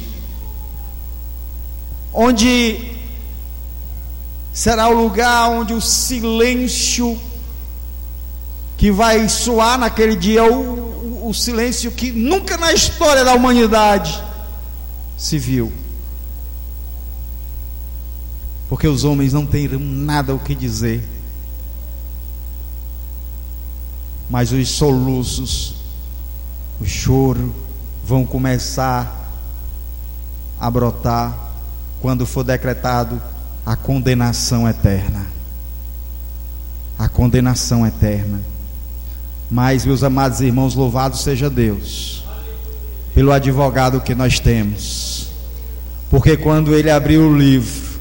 [2.12, 2.90] onde
[4.52, 7.18] será o lugar onde o silêncio
[8.76, 14.20] que vai soar naquele dia, o, o, silêncio que nunca na história da humanidade
[15.16, 15.72] se viu.
[18.68, 21.06] Porque os homens não terão nada o que dizer.
[24.28, 25.79] Mas os soluços,
[26.80, 27.54] o choro
[28.04, 29.16] vão começar
[30.58, 31.36] a brotar
[32.00, 33.20] quando for decretado
[33.64, 35.26] a condenação eterna.
[36.98, 38.40] A condenação eterna.
[39.50, 42.24] Mas, meus amados irmãos, louvado seja Deus
[43.14, 45.28] pelo advogado que nós temos.
[46.10, 47.98] Porque quando ele abriu o livro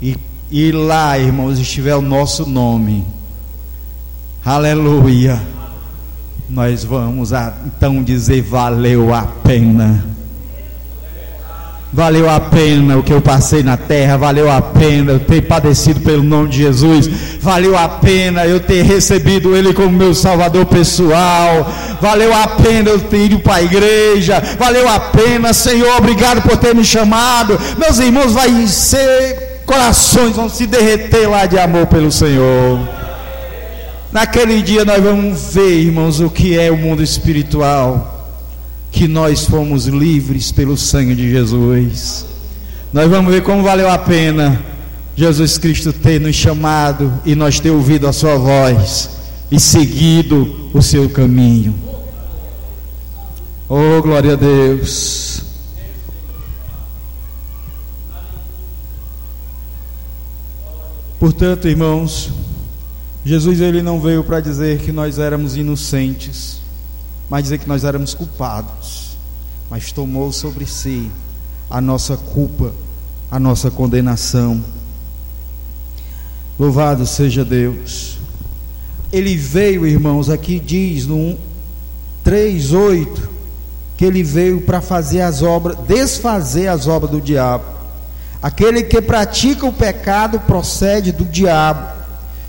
[0.00, 0.16] e,
[0.50, 3.04] e lá, irmãos, estiver o nosso nome,
[4.44, 5.40] aleluia,
[6.50, 7.30] nós vamos
[7.64, 10.10] então dizer: valeu a pena
[11.92, 15.98] Valeu a pena o que eu passei na terra, valeu a pena eu ter padecido
[16.00, 17.10] pelo nome de Jesus,
[17.40, 21.68] valeu a pena eu ter recebido Ele como meu Salvador pessoal,
[22.00, 26.56] valeu a pena eu ter ido para a igreja, valeu a pena, Senhor, obrigado por
[26.58, 27.58] ter me chamado.
[27.76, 32.99] Meus irmãos, vai ser, corações vão se derreter lá de amor pelo Senhor.
[34.12, 38.38] Naquele dia nós vamos ver, irmãos, o que é o mundo espiritual
[38.90, 42.26] que nós fomos livres pelo sangue de Jesus.
[42.92, 44.60] Nós vamos ver como valeu a pena
[45.14, 49.10] Jesus Cristo ter nos chamado e nós ter ouvido a sua voz
[49.50, 51.74] e seguido o seu caminho.
[53.68, 55.42] Oh, glória a Deus.
[61.20, 62.32] Portanto, irmãos,
[63.24, 66.60] Jesus ele não veio para dizer que nós éramos inocentes
[67.30, 69.16] mas dizer que nós éramos culpados,
[69.70, 71.08] mas tomou sobre si
[71.70, 72.72] a nossa culpa,
[73.30, 74.60] a nossa condenação.
[76.58, 78.18] Louvado seja Deus.
[79.12, 81.38] Ele veio, irmãos, aqui diz no
[82.24, 83.30] 3:8
[83.96, 87.64] que ele veio para fazer as obras, desfazer as obras do diabo.
[88.42, 91.99] Aquele que pratica o pecado procede do diabo.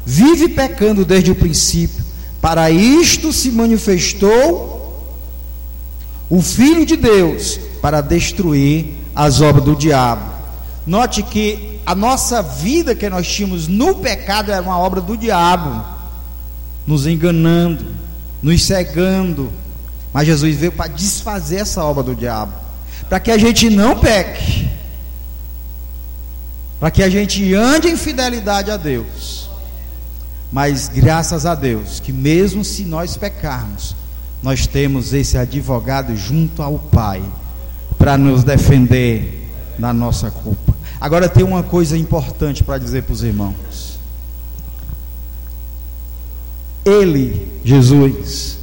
[0.05, 2.03] Vive pecando desde o princípio.
[2.41, 4.81] Para isto se manifestou
[6.29, 10.23] o Filho de Deus para destruir as obras do diabo.
[10.87, 15.85] Note que a nossa vida que nós tínhamos no pecado era uma obra do diabo,
[16.87, 17.85] nos enganando,
[18.41, 19.51] nos cegando.
[20.13, 22.53] Mas Jesus veio para desfazer essa obra do diabo,
[23.07, 24.67] para que a gente não peque,
[26.79, 29.50] para que a gente ande em fidelidade a Deus.
[30.51, 33.95] Mas graças a Deus, que mesmo se nós pecarmos,
[34.43, 37.23] nós temos esse advogado junto ao Pai
[37.97, 40.75] para nos defender da nossa culpa.
[40.99, 43.99] Agora tem uma coisa importante para dizer para os irmãos.
[46.83, 48.57] Ele, Jesus,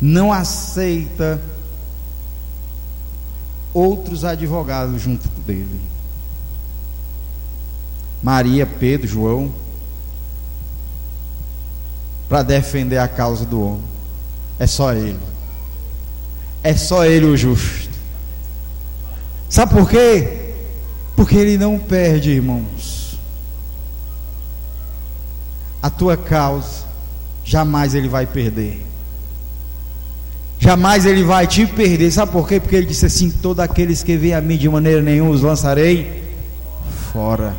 [0.00, 1.40] não aceita
[3.72, 5.80] outros advogados junto dele.
[8.22, 9.52] Maria, Pedro, João,
[12.30, 13.84] para defender a causa do homem.
[14.56, 15.18] É só Ele.
[16.62, 17.90] É só Ele o justo.
[19.48, 20.52] Sabe por quê?
[21.16, 23.18] Porque Ele não perde, irmãos.
[25.82, 26.84] A tua causa,
[27.44, 28.86] jamais Ele vai perder.
[30.60, 32.12] Jamais Ele vai te perder.
[32.12, 32.60] Sabe por quê?
[32.60, 36.22] Porque Ele disse assim: Todos aqueles que vêm a mim de maneira nenhuma os lançarei
[37.12, 37.56] fora.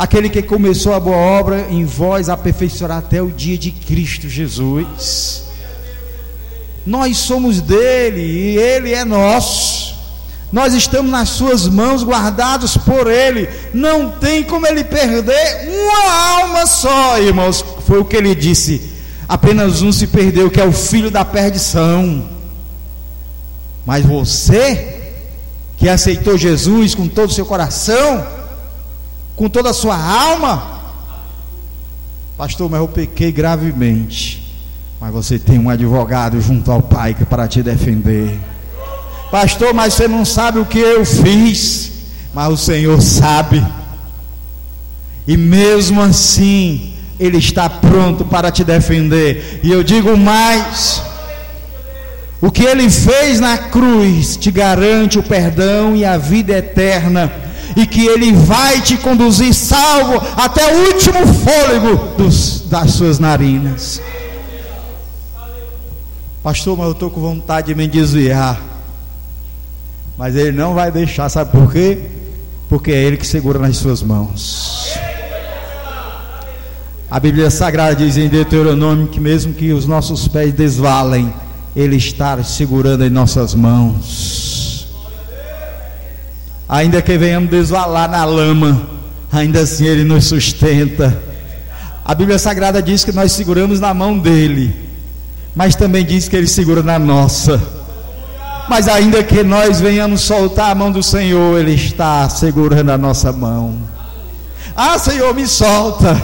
[0.00, 5.42] Aquele que começou a boa obra em vós aperfeiçoará até o dia de Cristo Jesus.
[6.86, 9.94] Nós somos dele e ele é nosso.
[10.50, 13.46] Nós estamos nas suas mãos, guardados por ele.
[13.74, 17.62] Não tem como ele perder uma alma só, irmãos.
[17.86, 18.80] Foi o que ele disse.
[19.28, 22.26] Apenas um se perdeu, que é o filho da perdição.
[23.84, 25.12] Mas você,
[25.76, 28.39] que aceitou Jesus com todo o seu coração,
[29.36, 30.80] com toda a sua alma,
[32.40, 34.40] Pastor, mas eu pequei gravemente.
[34.98, 38.38] Mas você tem um advogado junto ao Pai que para te defender.
[39.30, 41.92] Pastor, mas você não sabe o que eu fiz.
[42.32, 43.62] Mas o Senhor sabe.
[45.26, 49.60] E mesmo assim, Ele está pronto para te defender.
[49.62, 51.02] E eu digo mais:
[52.40, 57.30] o que Ele fez na cruz te garante o perdão e a vida eterna.
[57.76, 64.00] E que Ele vai te conduzir salvo até o último fôlego dos, das suas narinas.
[66.42, 68.60] Pastor, mas eu estou com vontade de me desviar.
[70.16, 72.06] Mas Ele não vai deixar, sabe por quê?
[72.68, 74.98] Porque é Ele que segura nas suas mãos.
[77.10, 81.34] A Bíblia Sagrada diz em Deuteronômio que mesmo que os nossos pés desvalem,
[81.74, 84.69] Ele está segurando em nossas mãos.
[86.70, 88.80] Ainda que venhamos desvalar na lama,
[89.32, 91.20] ainda assim Ele nos sustenta.
[92.04, 94.72] A Bíblia Sagrada diz que nós seguramos na mão dele,
[95.52, 97.60] mas também diz que Ele segura na nossa.
[98.68, 103.32] Mas ainda que nós venhamos soltar a mão do Senhor, Ele está segurando a nossa
[103.32, 103.76] mão.
[104.76, 106.22] Ah, Senhor, me solta.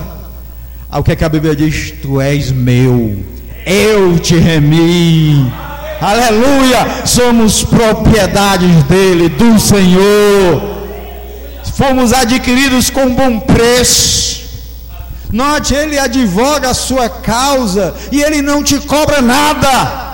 [0.89, 1.91] Ao que, é que a Bíblia diz?
[2.01, 3.19] Tu és meu,
[3.67, 5.53] eu te remi.
[6.01, 7.07] Aleluia!
[7.07, 10.77] Somos propriedades dele, do Senhor.
[11.75, 14.47] Fomos adquiridos com bom preço.
[15.33, 20.05] Note, ele advoga a sua causa e ele não te cobra nada.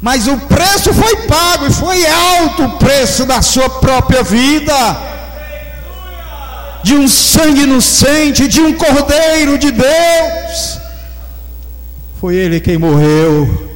[0.00, 4.74] Mas o preço foi pago e foi alto o preço da sua própria vida
[6.82, 10.78] de um sangue inocente, de um cordeiro de Deus.
[12.20, 13.67] Foi Ele quem morreu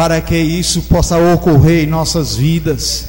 [0.00, 3.04] para que isso possa ocorrer em nossas vidas.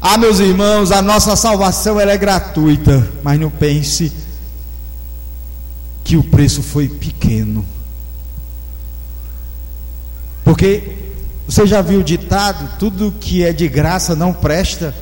[0.00, 4.10] Ah, meus irmãos, a nossa salvação ela é gratuita, mas não pense
[6.02, 7.64] que o preço foi pequeno.
[10.42, 10.96] Porque
[11.46, 14.92] você já viu o ditado: tudo que é de graça não presta.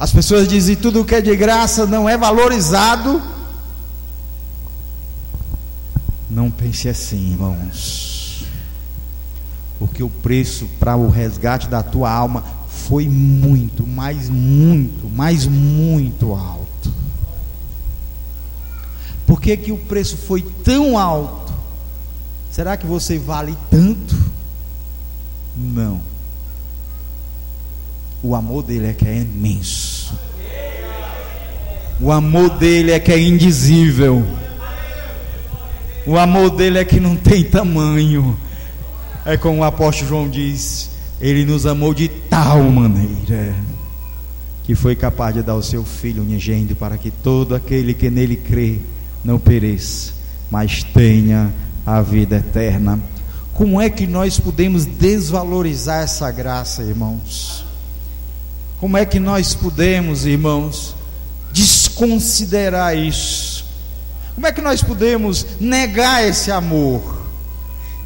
[0.00, 3.22] As pessoas dizem tudo que é de graça não é valorizado.
[6.30, 8.21] Não pense assim, irmãos.
[9.78, 16.32] Porque o preço para o resgate da tua alma foi muito, mas muito, mas muito
[16.32, 16.92] alto.
[19.26, 21.52] Por que, que o preço foi tão alto?
[22.50, 24.14] Será que você vale tanto?
[25.56, 26.00] Não.
[28.22, 30.14] O amor dele é que é imenso.
[32.00, 34.24] O amor dele é que é indizível.
[36.06, 38.36] O amor dele é que não tem tamanho.
[39.24, 43.54] É como o apóstolo João diz: Ele nos amou de tal maneira
[44.64, 48.36] que foi capaz de dar o seu filho unigênito para que todo aquele que nele
[48.36, 48.78] crê
[49.24, 50.12] não pereça,
[50.50, 51.52] mas tenha
[51.84, 53.00] a vida eterna.
[53.52, 57.64] Como é que nós podemos desvalorizar essa graça, irmãos?
[58.78, 60.94] Como é que nós podemos, irmãos,
[61.52, 63.64] desconsiderar isso?
[64.34, 67.21] Como é que nós podemos negar esse amor?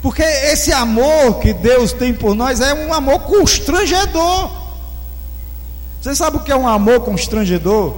[0.07, 4.53] Porque esse amor que Deus tem por nós é um amor constrangedor.
[6.01, 7.97] Você sabe o que é um amor constrangedor?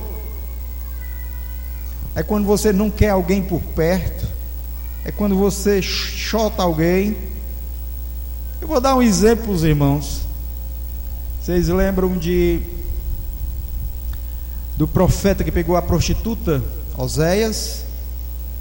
[2.15, 4.27] É quando você não quer alguém por perto.
[5.05, 7.15] É quando você chota alguém.
[8.59, 10.23] Eu vou dar um exemplo, irmãos.
[11.43, 12.63] Vocês lembram de
[14.79, 16.63] do profeta que pegou a prostituta,
[16.97, 17.85] Oséias?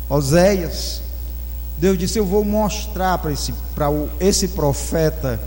[0.09, 1.06] Oséias.
[1.77, 3.53] Deus disse: Eu vou mostrar para esse,
[4.19, 5.39] esse profeta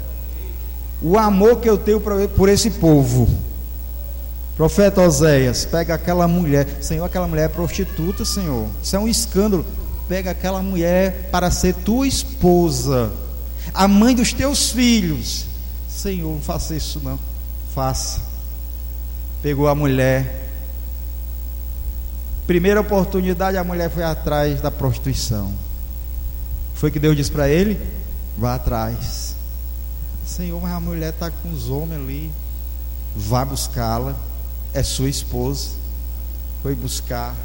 [1.02, 3.28] o amor que eu tenho por esse povo.
[4.56, 8.68] Profeta Oséias, pega aquela mulher, Senhor, aquela mulher é prostituta, Senhor.
[8.82, 9.64] Isso é um escândalo.
[10.06, 13.12] Pega aquela mulher para ser tua esposa,
[13.72, 15.46] a mãe dos teus filhos.
[15.88, 17.18] Senhor, não faça isso não
[17.74, 18.20] faça.
[19.42, 20.48] Pegou a mulher.
[22.46, 25.52] Primeira oportunidade, a mulher foi atrás da prostituição.
[26.80, 27.78] Foi que Deus disse para ele:
[28.38, 29.36] vá atrás.
[30.24, 32.32] Senhor, mas a mulher está com os homens ali.
[33.14, 34.16] Vá buscá-la.
[34.72, 35.72] É sua esposa.
[36.62, 37.36] Foi buscar.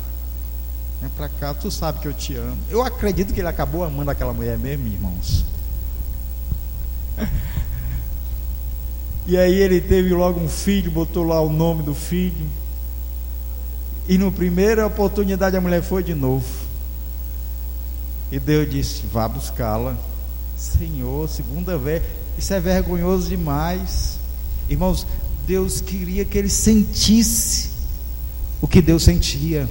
[1.02, 2.58] Vem para cá, tu sabe que eu te amo.
[2.70, 5.44] Eu acredito que ele acabou amando aquela mulher mesmo, irmãos.
[9.28, 12.48] E aí ele teve logo um filho, botou lá o nome do filho.
[14.08, 16.65] E na primeira oportunidade a mulher foi de novo.
[18.32, 19.98] E Deus disse: Vá buscá-la.
[20.58, 22.02] Senhor, segunda vez.
[22.38, 24.20] Isso é vergonhoso demais.
[24.70, 25.06] Irmãos,
[25.46, 27.70] Deus queria que ele sentisse
[28.62, 29.70] o que Deus sentia.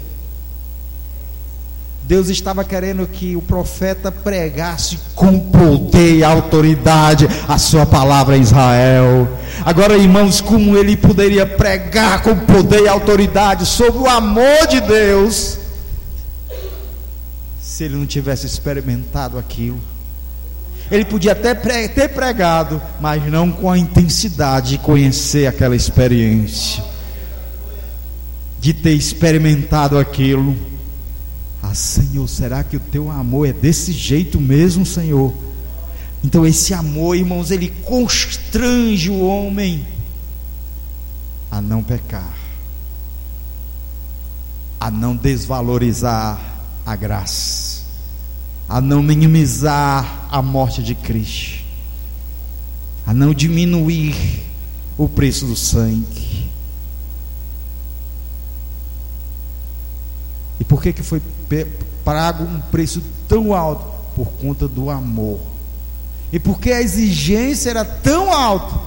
[2.06, 8.42] Deus estava querendo que o profeta pregasse com poder e autoridade a sua palavra em
[8.42, 9.26] Israel.
[9.64, 15.58] Agora, irmãos, como ele poderia pregar com poder e autoridade sobre o amor de Deus,
[17.74, 19.80] se ele não tivesse experimentado aquilo?
[20.88, 21.52] Ele podia até
[21.88, 26.84] ter pregado, mas não com a intensidade de conhecer aquela experiência,
[28.60, 30.56] de ter experimentado aquilo.
[31.60, 35.34] Ah, Senhor, será que o teu amor é desse jeito mesmo, Senhor?
[36.22, 39.84] Então, esse amor, irmãos, ele constrange o homem
[41.50, 42.34] a não pecar,
[44.78, 46.54] a não desvalorizar
[46.84, 47.63] a graça,
[48.68, 51.64] a não minimizar a morte de Cristo,
[53.06, 54.14] a não diminuir
[54.96, 56.50] o preço do sangue.
[60.58, 61.20] E por que, que foi
[62.04, 63.92] pago um preço tão alto?
[64.14, 65.40] Por conta do amor.
[66.32, 68.80] E porque a exigência era tão alta?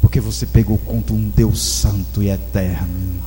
[0.00, 3.20] Porque você pegou contra um Deus santo e eterno.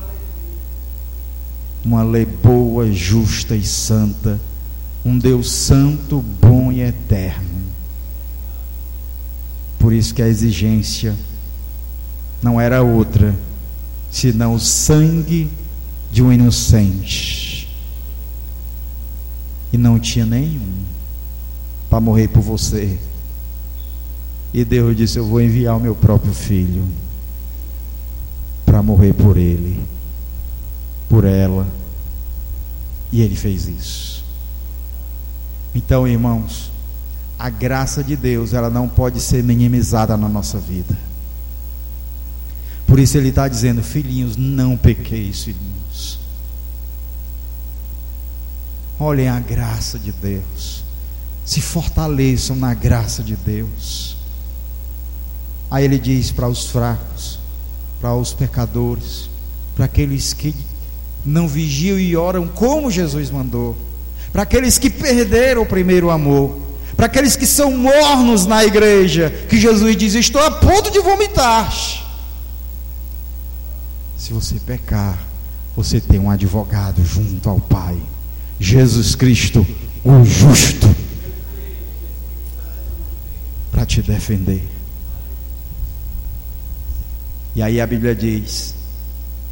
[1.84, 4.40] Uma lei boa, justa e santa.
[5.04, 7.64] Um Deus santo, bom e eterno.
[9.78, 11.14] Por isso que a exigência
[12.42, 13.34] não era outra,
[14.10, 15.50] senão o sangue
[16.10, 17.68] de um inocente.
[19.72, 20.84] E não tinha nenhum
[21.90, 22.98] para morrer por você.
[24.54, 26.84] E Deus disse: Eu vou enviar o meu próprio filho
[28.64, 29.80] para morrer por ele,
[31.08, 31.66] por ela.
[33.10, 34.13] E ele fez isso.
[35.74, 36.70] Então, irmãos,
[37.38, 40.96] a graça de Deus, ela não pode ser minimizada na nossa vida.
[42.86, 46.20] Por isso ele está dizendo, filhinhos, não pequeis, filhinhos.
[48.98, 50.84] Olhem a graça de Deus.
[51.44, 54.16] Se fortaleçam na graça de Deus.
[55.70, 57.38] Aí ele diz para os fracos,
[58.00, 59.28] para os pecadores,
[59.74, 60.54] para aqueles que
[61.24, 63.76] não vigiam e oram como Jesus mandou,
[64.34, 66.58] para aqueles que perderam o primeiro amor,
[66.96, 71.72] para aqueles que são mornos na igreja, que Jesus diz: Estou a ponto de vomitar.
[74.18, 75.22] Se você pecar,
[75.76, 77.96] você tem um advogado junto ao Pai,
[78.58, 79.64] Jesus Cristo,
[80.02, 80.92] o justo,
[83.70, 84.68] para te defender.
[87.54, 88.74] E aí a Bíblia diz: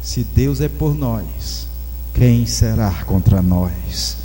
[0.01, 1.69] se Deus é por nós,
[2.13, 4.22] quem será contra nós?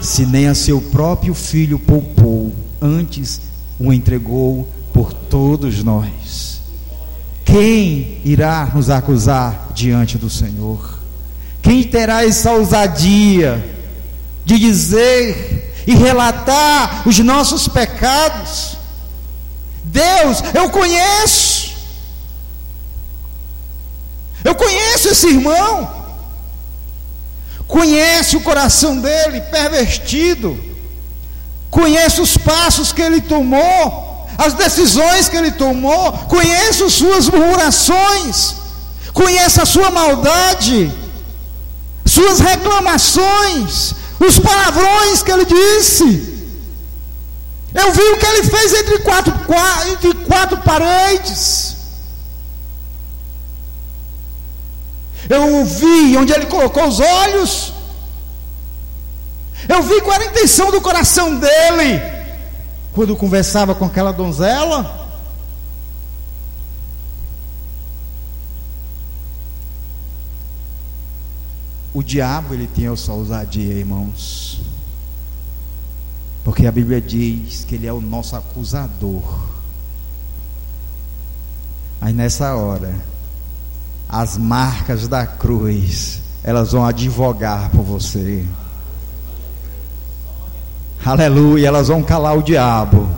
[0.00, 3.40] Se nem a seu próprio filho poupou, antes
[3.78, 6.60] o entregou por todos nós.
[7.44, 10.98] Quem irá nos acusar diante do Senhor?
[11.60, 13.62] Quem terá essa ousadia
[14.44, 18.78] de dizer e relatar os nossos pecados?
[19.84, 21.74] Deus, eu conheço.
[24.44, 25.99] Eu conheço esse irmão.
[27.70, 30.58] Conhece o coração dele pervertido.
[31.70, 34.10] Conhece os passos que ele tomou
[34.40, 38.54] as decisões que ele tomou, conheço suas murmurações,
[39.12, 40.90] conheço a sua maldade,
[42.06, 46.04] suas reclamações, os palavrões que ele disse.
[47.74, 49.34] Eu vi o que ele fez entre quatro,
[49.92, 51.76] entre quatro paredes.
[55.30, 57.72] Eu vi onde ele colocou os olhos.
[59.68, 62.02] Eu vi qual era a intenção do coração dele
[62.92, 65.08] quando conversava com aquela donzela?
[71.94, 74.60] O diabo ele tinha essa ousadia, irmãos.
[76.42, 79.48] Porque a Bíblia diz que ele é o nosso acusador.
[82.00, 82.94] Aí nessa hora,
[84.10, 88.44] as marcas da cruz, elas vão advogar por você.
[91.04, 93.08] Aleluia, elas vão calar o diabo.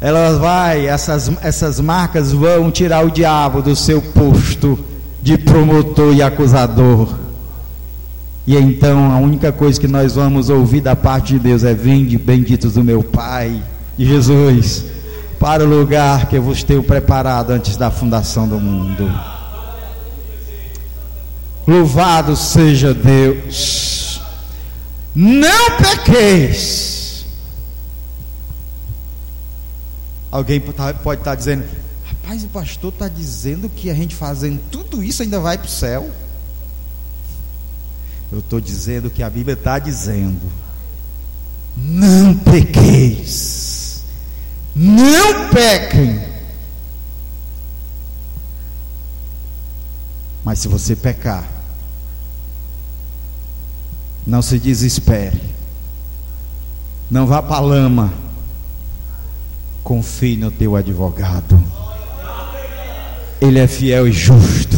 [0.00, 4.78] Elas vai, essas, essas marcas vão tirar o diabo do seu posto
[5.20, 7.14] de promotor e acusador.
[8.46, 12.16] E então a única coisa que nós vamos ouvir da parte de Deus é: Vinde,
[12.16, 13.62] benditos do meu Pai,
[13.98, 14.84] Jesus,
[15.38, 19.08] para o lugar que eu vos tenho preparado antes da fundação do mundo.
[21.66, 23.88] Louvado seja Deus
[25.20, 27.26] não pequeis.
[30.30, 31.64] Alguém tá, pode estar tá dizendo,
[32.04, 35.70] rapaz, o pastor está dizendo que a gente fazendo tudo isso ainda vai para o
[35.70, 36.08] céu.
[38.30, 40.52] Eu estou dizendo que a Bíblia está dizendo:
[41.76, 43.77] não pequeis,
[44.78, 46.20] não pequem.
[50.44, 51.46] Mas se você pecar,
[54.24, 55.40] não se desespere,
[57.10, 58.12] não vá para a lama,
[59.82, 61.60] confie no teu advogado,
[63.40, 64.76] ele é fiel e justo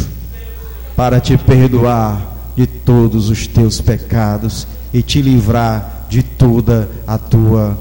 [0.97, 7.79] para te perdoar de todos os teus pecados e te livrar de toda a tua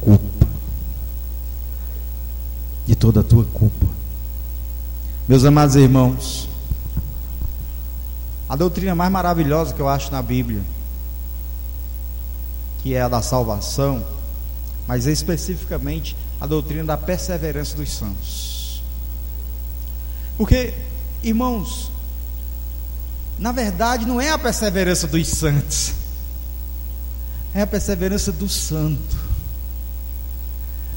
[0.00, 0.37] culpa.
[2.88, 3.86] De toda a tua culpa.
[5.28, 6.48] Meus amados irmãos,
[8.48, 10.62] a doutrina mais maravilhosa que eu acho na Bíblia,
[12.82, 14.02] que é a da salvação,
[14.86, 18.82] mas especificamente a doutrina da perseverança dos santos.
[20.38, 20.72] Porque,
[21.22, 21.92] irmãos,
[23.38, 25.92] na verdade, não é a perseverança dos santos,
[27.52, 29.27] é a perseverança do santo.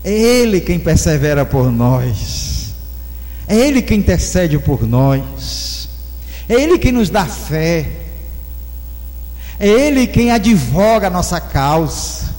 [0.03, 2.73] É Ele quem persevera por nós,
[3.47, 5.89] é Ele quem intercede por nós,
[6.49, 7.87] é Ele quem nos dá fé,
[9.59, 12.33] é Ele quem advoga a nossa causa,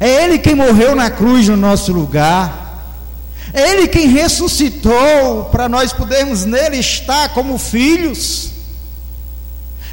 [0.00, 2.66] é Ele quem morreu na cruz no nosso lugar,
[3.52, 8.50] é Ele quem ressuscitou para nós podermos nele estar como filhos.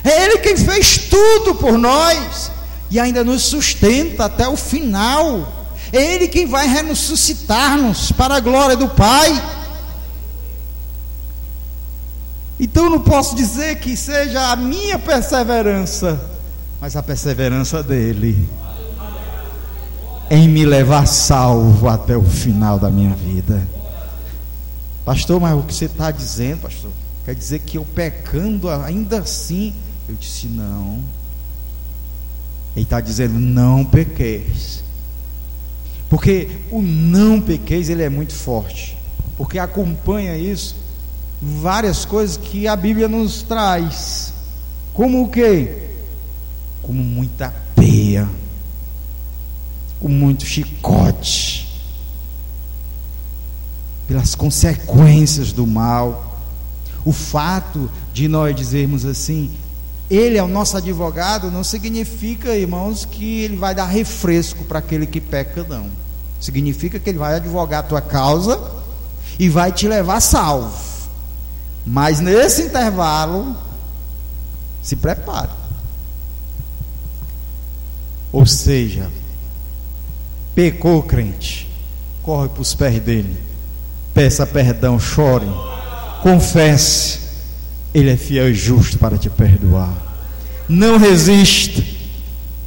[0.04, 2.52] É Ele quem fez tudo por nós
[2.92, 5.53] e ainda nos sustenta até o final.
[5.94, 9.32] É Ele quem vai ressuscitar-nos para a glória do Pai.
[12.60, 16.20] Então não posso dizer que seja a minha perseverança,
[16.82, 18.50] mas a perseverança dele
[20.30, 23.66] em me levar salvo até o final da minha vida.
[25.06, 26.92] Pastor, mas o que você está dizendo, pastor?
[27.24, 29.74] Quer dizer que eu pecando ainda assim
[30.08, 31.04] eu disse: Não.
[32.76, 34.84] Ele está dizendo: Não pequeis.
[36.14, 38.96] Porque o não pequeis ele é muito forte.
[39.36, 40.76] Porque acompanha isso
[41.42, 44.32] várias coisas que a Bíblia nos traz.
[44.94, 45.76] Como o que?
[46.84, 48.30] Como muita peia.
[50.00, 51.82] Com muito chicote.
[54.08, 56.40] Pelas consequências do mal.
[57.04, 59.50] O fato de nós dizermos assim,
[60.10, 65.06] ele é o nosso advogado, não significa, irmãos, que ele vai dar refresco para aquele
[65.06, 65.90] que peca, não.
[66.40, 68.60] Significa que ele vai advogar a tua causa
[69.40, 70.78] e vai te levar salvo.
[71.86, 73.56] Mas nesse intervalo,
[74.82, 75.52] se prepare.
[78.32, 79.10] Ou seja,
[80.54, 81.70] pecou o crente,
[82.22, 83.42] corre para os pés dele,
[84.14, 85.48] peça perdão, chore,
[86.22, 87.23] confesse
[87.94, 89.94] ele é fiel e justo para te perdoar.
[90.68, 91.84] Não resista,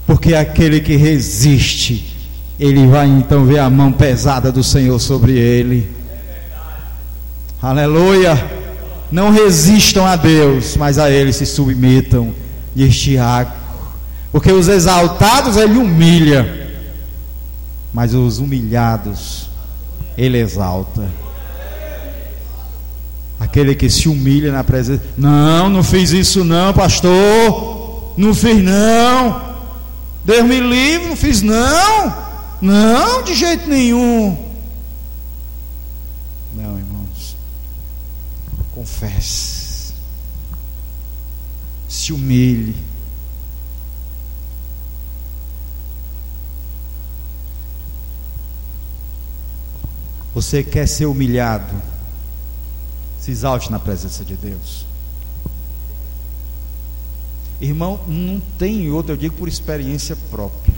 [0.06, 2.14] porque aquele que resiste,
[2.58, 5.90] ele vai então ver a mão pesada do Senhor sobre ele.
[7.60, 8.56] Aleluia!
[9.10, 12.34] Não resistam a Deus, mas a Ele se submetam.
[12.74, 13.52] Diz Tiago.
[14.32, 16.70] Porque os exaltados Ele humilha,
[17.92, 19.48] mas os humilhados
[20.18, 21.08] Ele exalta.
[23.46, 25.04] Aquele que se humilha na presença.
[25.16, 28.12] Não, não fiz isso não, pastor.
[28.16, 29.40] Não fiz não.
[30.24, 32.26] Deus me livre, não fiz não.
[32.60, 34.36] Não, de jeito nenhum.
[36.54, 37.36] Não, irmãos.
[38.72, 39.94] Confesse.
[41.88, 42.74] Se humilhe.
[50.34, 51.95] Você quer ser humilhado?
[53.26, 54.86] Se exalte na presença de Deus.
[57.60, 60.76] Irmão, não tem outro, eu digo por experiência própria.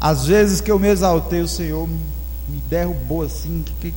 [0.00, 3.92] Às vezes que eu me exaltei, o Senhor me derrubou assim, que...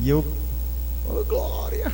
[0.00, 0.24] e eu,
[1.06, 1.92] oh glória,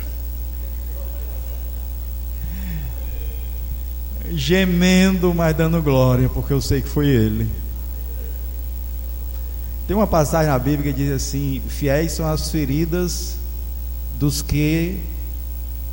[4.31, 7.66] gemendo, mas dando glória, porque eu sei que foi Ele.
[9.87, 13.37] Tem uma passagem na Bíblia que diz assim: fiéis são as feridas
[14.19, 14.99] dos que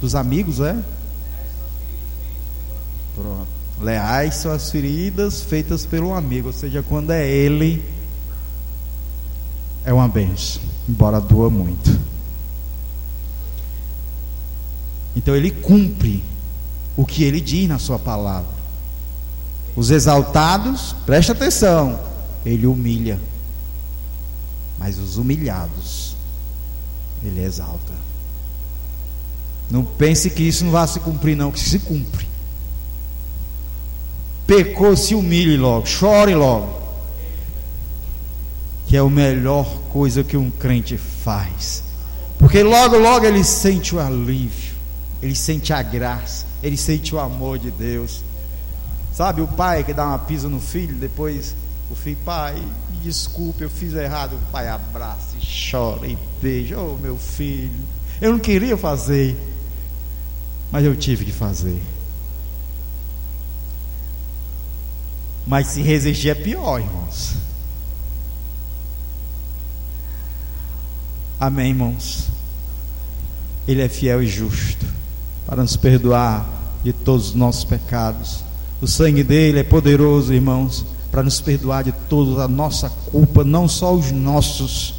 [0.01, 0.77] dos amigos, é?
[3.15, 3.47] Pronto.
[3.81, 7.85] Leais são as feridas feitas pelo amigo, ou seja, quando é ele
[9.85, 11.97] é uma benção, embora doa muito.
[15.15, 16.25] Então ele cumpre
[16.97, 18.53] o que ele diz na sua palavra.
[19.77, 21.99] Os exaltados, presta atenção,
[22.45, 23.21] ele humilha
[24.79, 26.15] mas os humilhados
[27.23, 27.93] ele exalta.
[29.71, 32.29] Não pense que isso não vai se cumprir, não, que se cumpre.
[34.47, 36.83] Pecou, se humilhe logo, chore logo.
[38.87, 41.83] Que é a melhor coisa que um crente faz.
[42.39, 44.75] Porque logo, logo ele sente o alívio,
[45.23, 48.23] ele sente a graça, ele sente o amor de Deus.
[49.15, 51.55] Sabe o pai que dá uma pisa no filho, depois
[51.91, 52.63] o filho, pai,
[53.05, 54.37] desculpe, eu fiz errado.
[54.37, 57.71] O pai abraça e chora e beija, oh meu filho,
[58.21, 59.37] eu não queria fazer,
[60.71, 61.81] mas eu tive que fazer.
[65.47, 67.35] Mas se resistir é pior, irmãos.
[71.39, 72.29] Amém, irmãos.
[73.69, 74.87] Ele é fiel e justo
[75.47, 76.47] para nos perdoar
[76.83, 78.43] de todos os nossos pecados.
[78.81, 83.69] O sangue dele é poderoso, irmãos, para nos perdoar de toda a nossa culpa, não
[83.69, 84.97] só os nossos,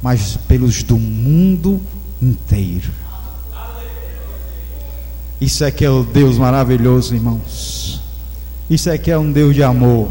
[0.00, 1.80] mas pelos do mundo
[2.22, 2.92] inteiro.
[5.40, 8.00] Isso é que é o Deus maravilhoso, irmãos.
[8.70, 10.08] Isso é que é um Deus de amor.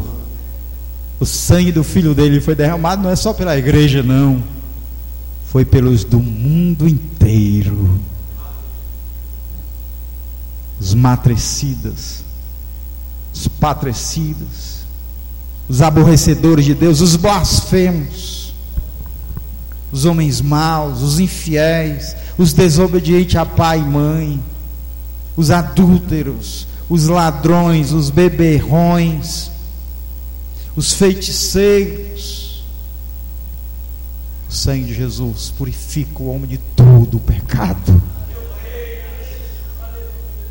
[1.18, 4.42] O sangue do filho dele foi derramado não é só pela igreja, não.
[5.46, 7.98] Foi pelos do mundo inteiro.
[10.78, 12.22] Os matricidas,
[13.32, 14.75] os patricidas,
[15.68, 18.54] os aborrecedores de Deus, os blasfemos,
[19.90, 24.40] os homens maus, os infiéis, os desobedientes a pai e mãe,
[25.36, 29.50] os adúlteros, os ladrões, os beberrões,
[30.74, 32.64] os feiticeiros.
[34.48, 38.00] O sangue de Jesus purifica o homem de todo o pecado.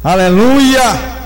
[0.03, 1.24] Aleluia!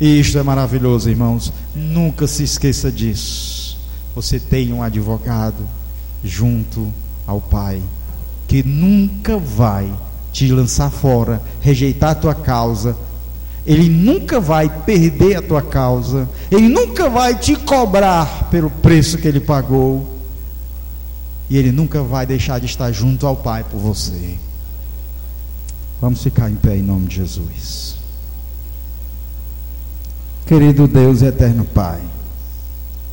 [0.00, 1.52] E isto é maravilhoso, irmãos.
[1.74, 3.76] Nunca se esqueça disso.
[4.14, 5.68] Você tem um advogado
[6.22, 6.92] junto
[7.26, 7.82] ao Pai
[8.48, 9.92] que nunca vai
[10.32, 12.96] te lançar fora, rejeitar a tua causa,
[13.66, 19.28] ele nunca vai perder a tua causa, ele nunca vai te cobrar pelo preço que
[19.28, 20.16] ele pagou,
[21.50, 24.36] e ele nunca vai deixar de estar junto ao Pai por você.
[26.00, 27.97] Vamos ficar em pé em nome de Jesus.
[30.48, 32.00] Querido Deus e eterno Pai,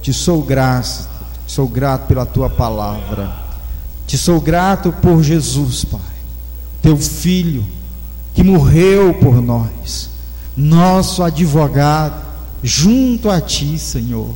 [0.01, 1.09] te sou grato,
[1.45, 3.29] sou grato pela tua palavra,
[4.07, 5.99] te sou grato por Jesus, Pai,
[6.81, 7.65] teu filho
[8.33, 10.11] que morreu por nós.
[10.55, 12.23] Nosso advogado,
[12.63, 14.29] junto a Ti, Senhor.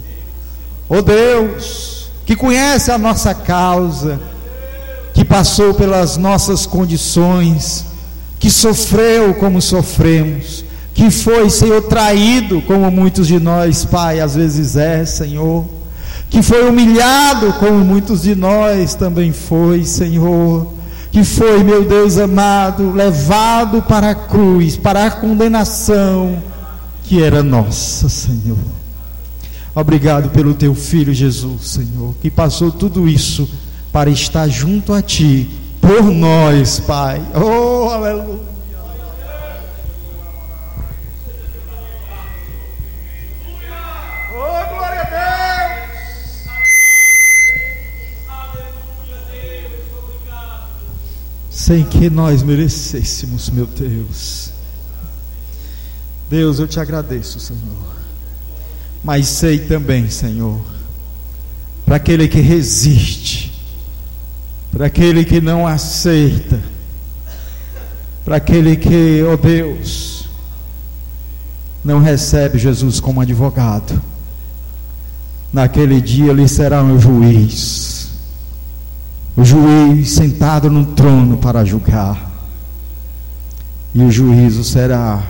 [0.89, 4.19] Oh Deus, que conhece a nossa causa,
[5.13, 7.85] que passou pelas nossas condições,
[8.37, 10.65] que sofreu como sofremos,
[10.99, 15.65] que foi, Senhor, traído como muitos de nós, Pai, às vezes é, Senhor,
[16.29, 20.67] que foi humilhado como muitos de nós também foi, Senhor
[21.11, 26.41] que foi, meu Deus amado, levado para a cruz, para a condenação
[27.03, 28.59] que era nossa, Senhor.
[29.73, 33.49] Obrigado pelo teu filho Jesus, Senhor, que passou tudo isso
[33.91, 35.49] para estar junto a ti,
[35.81, 37.21] por nós, Pai.
[37.33, 38.38] Oh, aleluia.
[51.70, 54.49] Sem que nós merecêssemos, meu Deus.
[56.28, 57.95] Deus, eu te agradeço, Senhor.
[59.03, 60.59] Mas sei também, Senhor,
[61.86, 63.53] para aquele que resiste,
[64.72, 66.59] para aquele que não aceita,
[68.26, 70.28] para aquele que, ó oh Deus,
[71.86, 74.01] não recebe Jesus como advogado,
[75.53, 77.98] naquele dia ele será um juiz
[79.39, 82.29] o juiz sentado no trono para julgar,
[83.93, 85.25] e o juízo será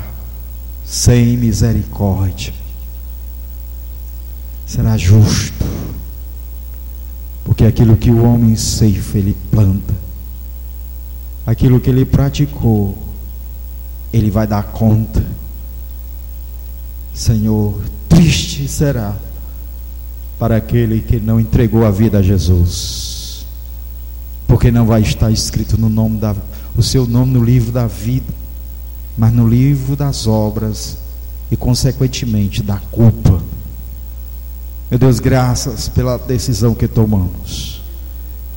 [0.84, 2.52] sem misericórdia,
[4.66, 5.64] será justo,
[7.44, 9.94] porque aquilo que o homem ceifa, ele planta,
[11.46, 12.98] aquilo que ele praticou,
[14.12, 15.24] ele vai dar conta.
[17.14, 19.16] Senhor, triste será
[20.40, 23.19] para aquele que não entregou a vida a Jesus
[24.50, 26.36] porque não vai estar escrito no nome da,
[26.76, 28.34] o seu nome no livro da vida,
[29.16, 30.98] mas no livro das obras
[31.52, 33.44] e consequentemente da culpa.
[34.90, 37.84] Meu Deus, graças pela decisão que tomamos.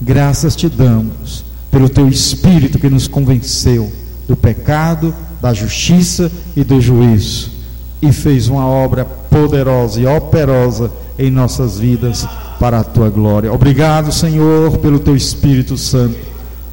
[0.00, 3.92] Graças te damos pelo teu espírito que nos convenceu
[4.26, 7.52] do pecado, da justiça e do juízo
[8.00, 12.26] e fez uma obra poderosa e operosa em nossas vidas
[12.62, 13.52] para a tua glória.
[13.52, 16.14] Obrigado, Senhor, pelo teu Espírito Santo.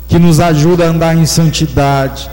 [0.07, 2.29] que nos ajuda a andar em santidade,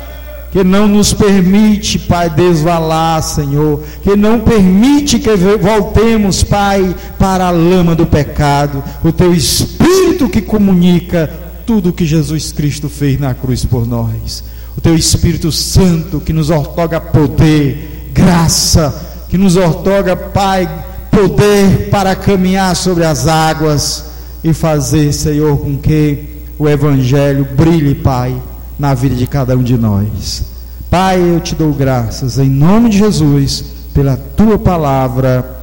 [0.50, 7.50] que não nos permite, Pai, desvalar, Senhor, que não permite que voltemos, Pai, para a
[7.50, 11.30] lama do pecado, o Teu Espírito que comunica
[11.66, 14.44] tudo o que Jesus Cristo fez na cruz por nós,
[14.76, 20.68] o Teu Espírito Santo que nos ortoga poder, graça, que nos ortoga, Pai,
[21.16, 24.04] poder para caminhar sobre as águas
[24.44, 28.36] e fazer, Senhor, com que o Evangelho brilhe, Pai,
[28.78, 30.44] na vida de cada um de nós.
[30.90, 33.64] Pai, eu te dou graças em nome de Jesus
[33.94, 35.56] pela tua palavra.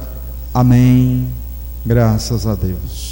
[0.52, 1.28] Amém.
[1.86, 3.03] Graças a Deus.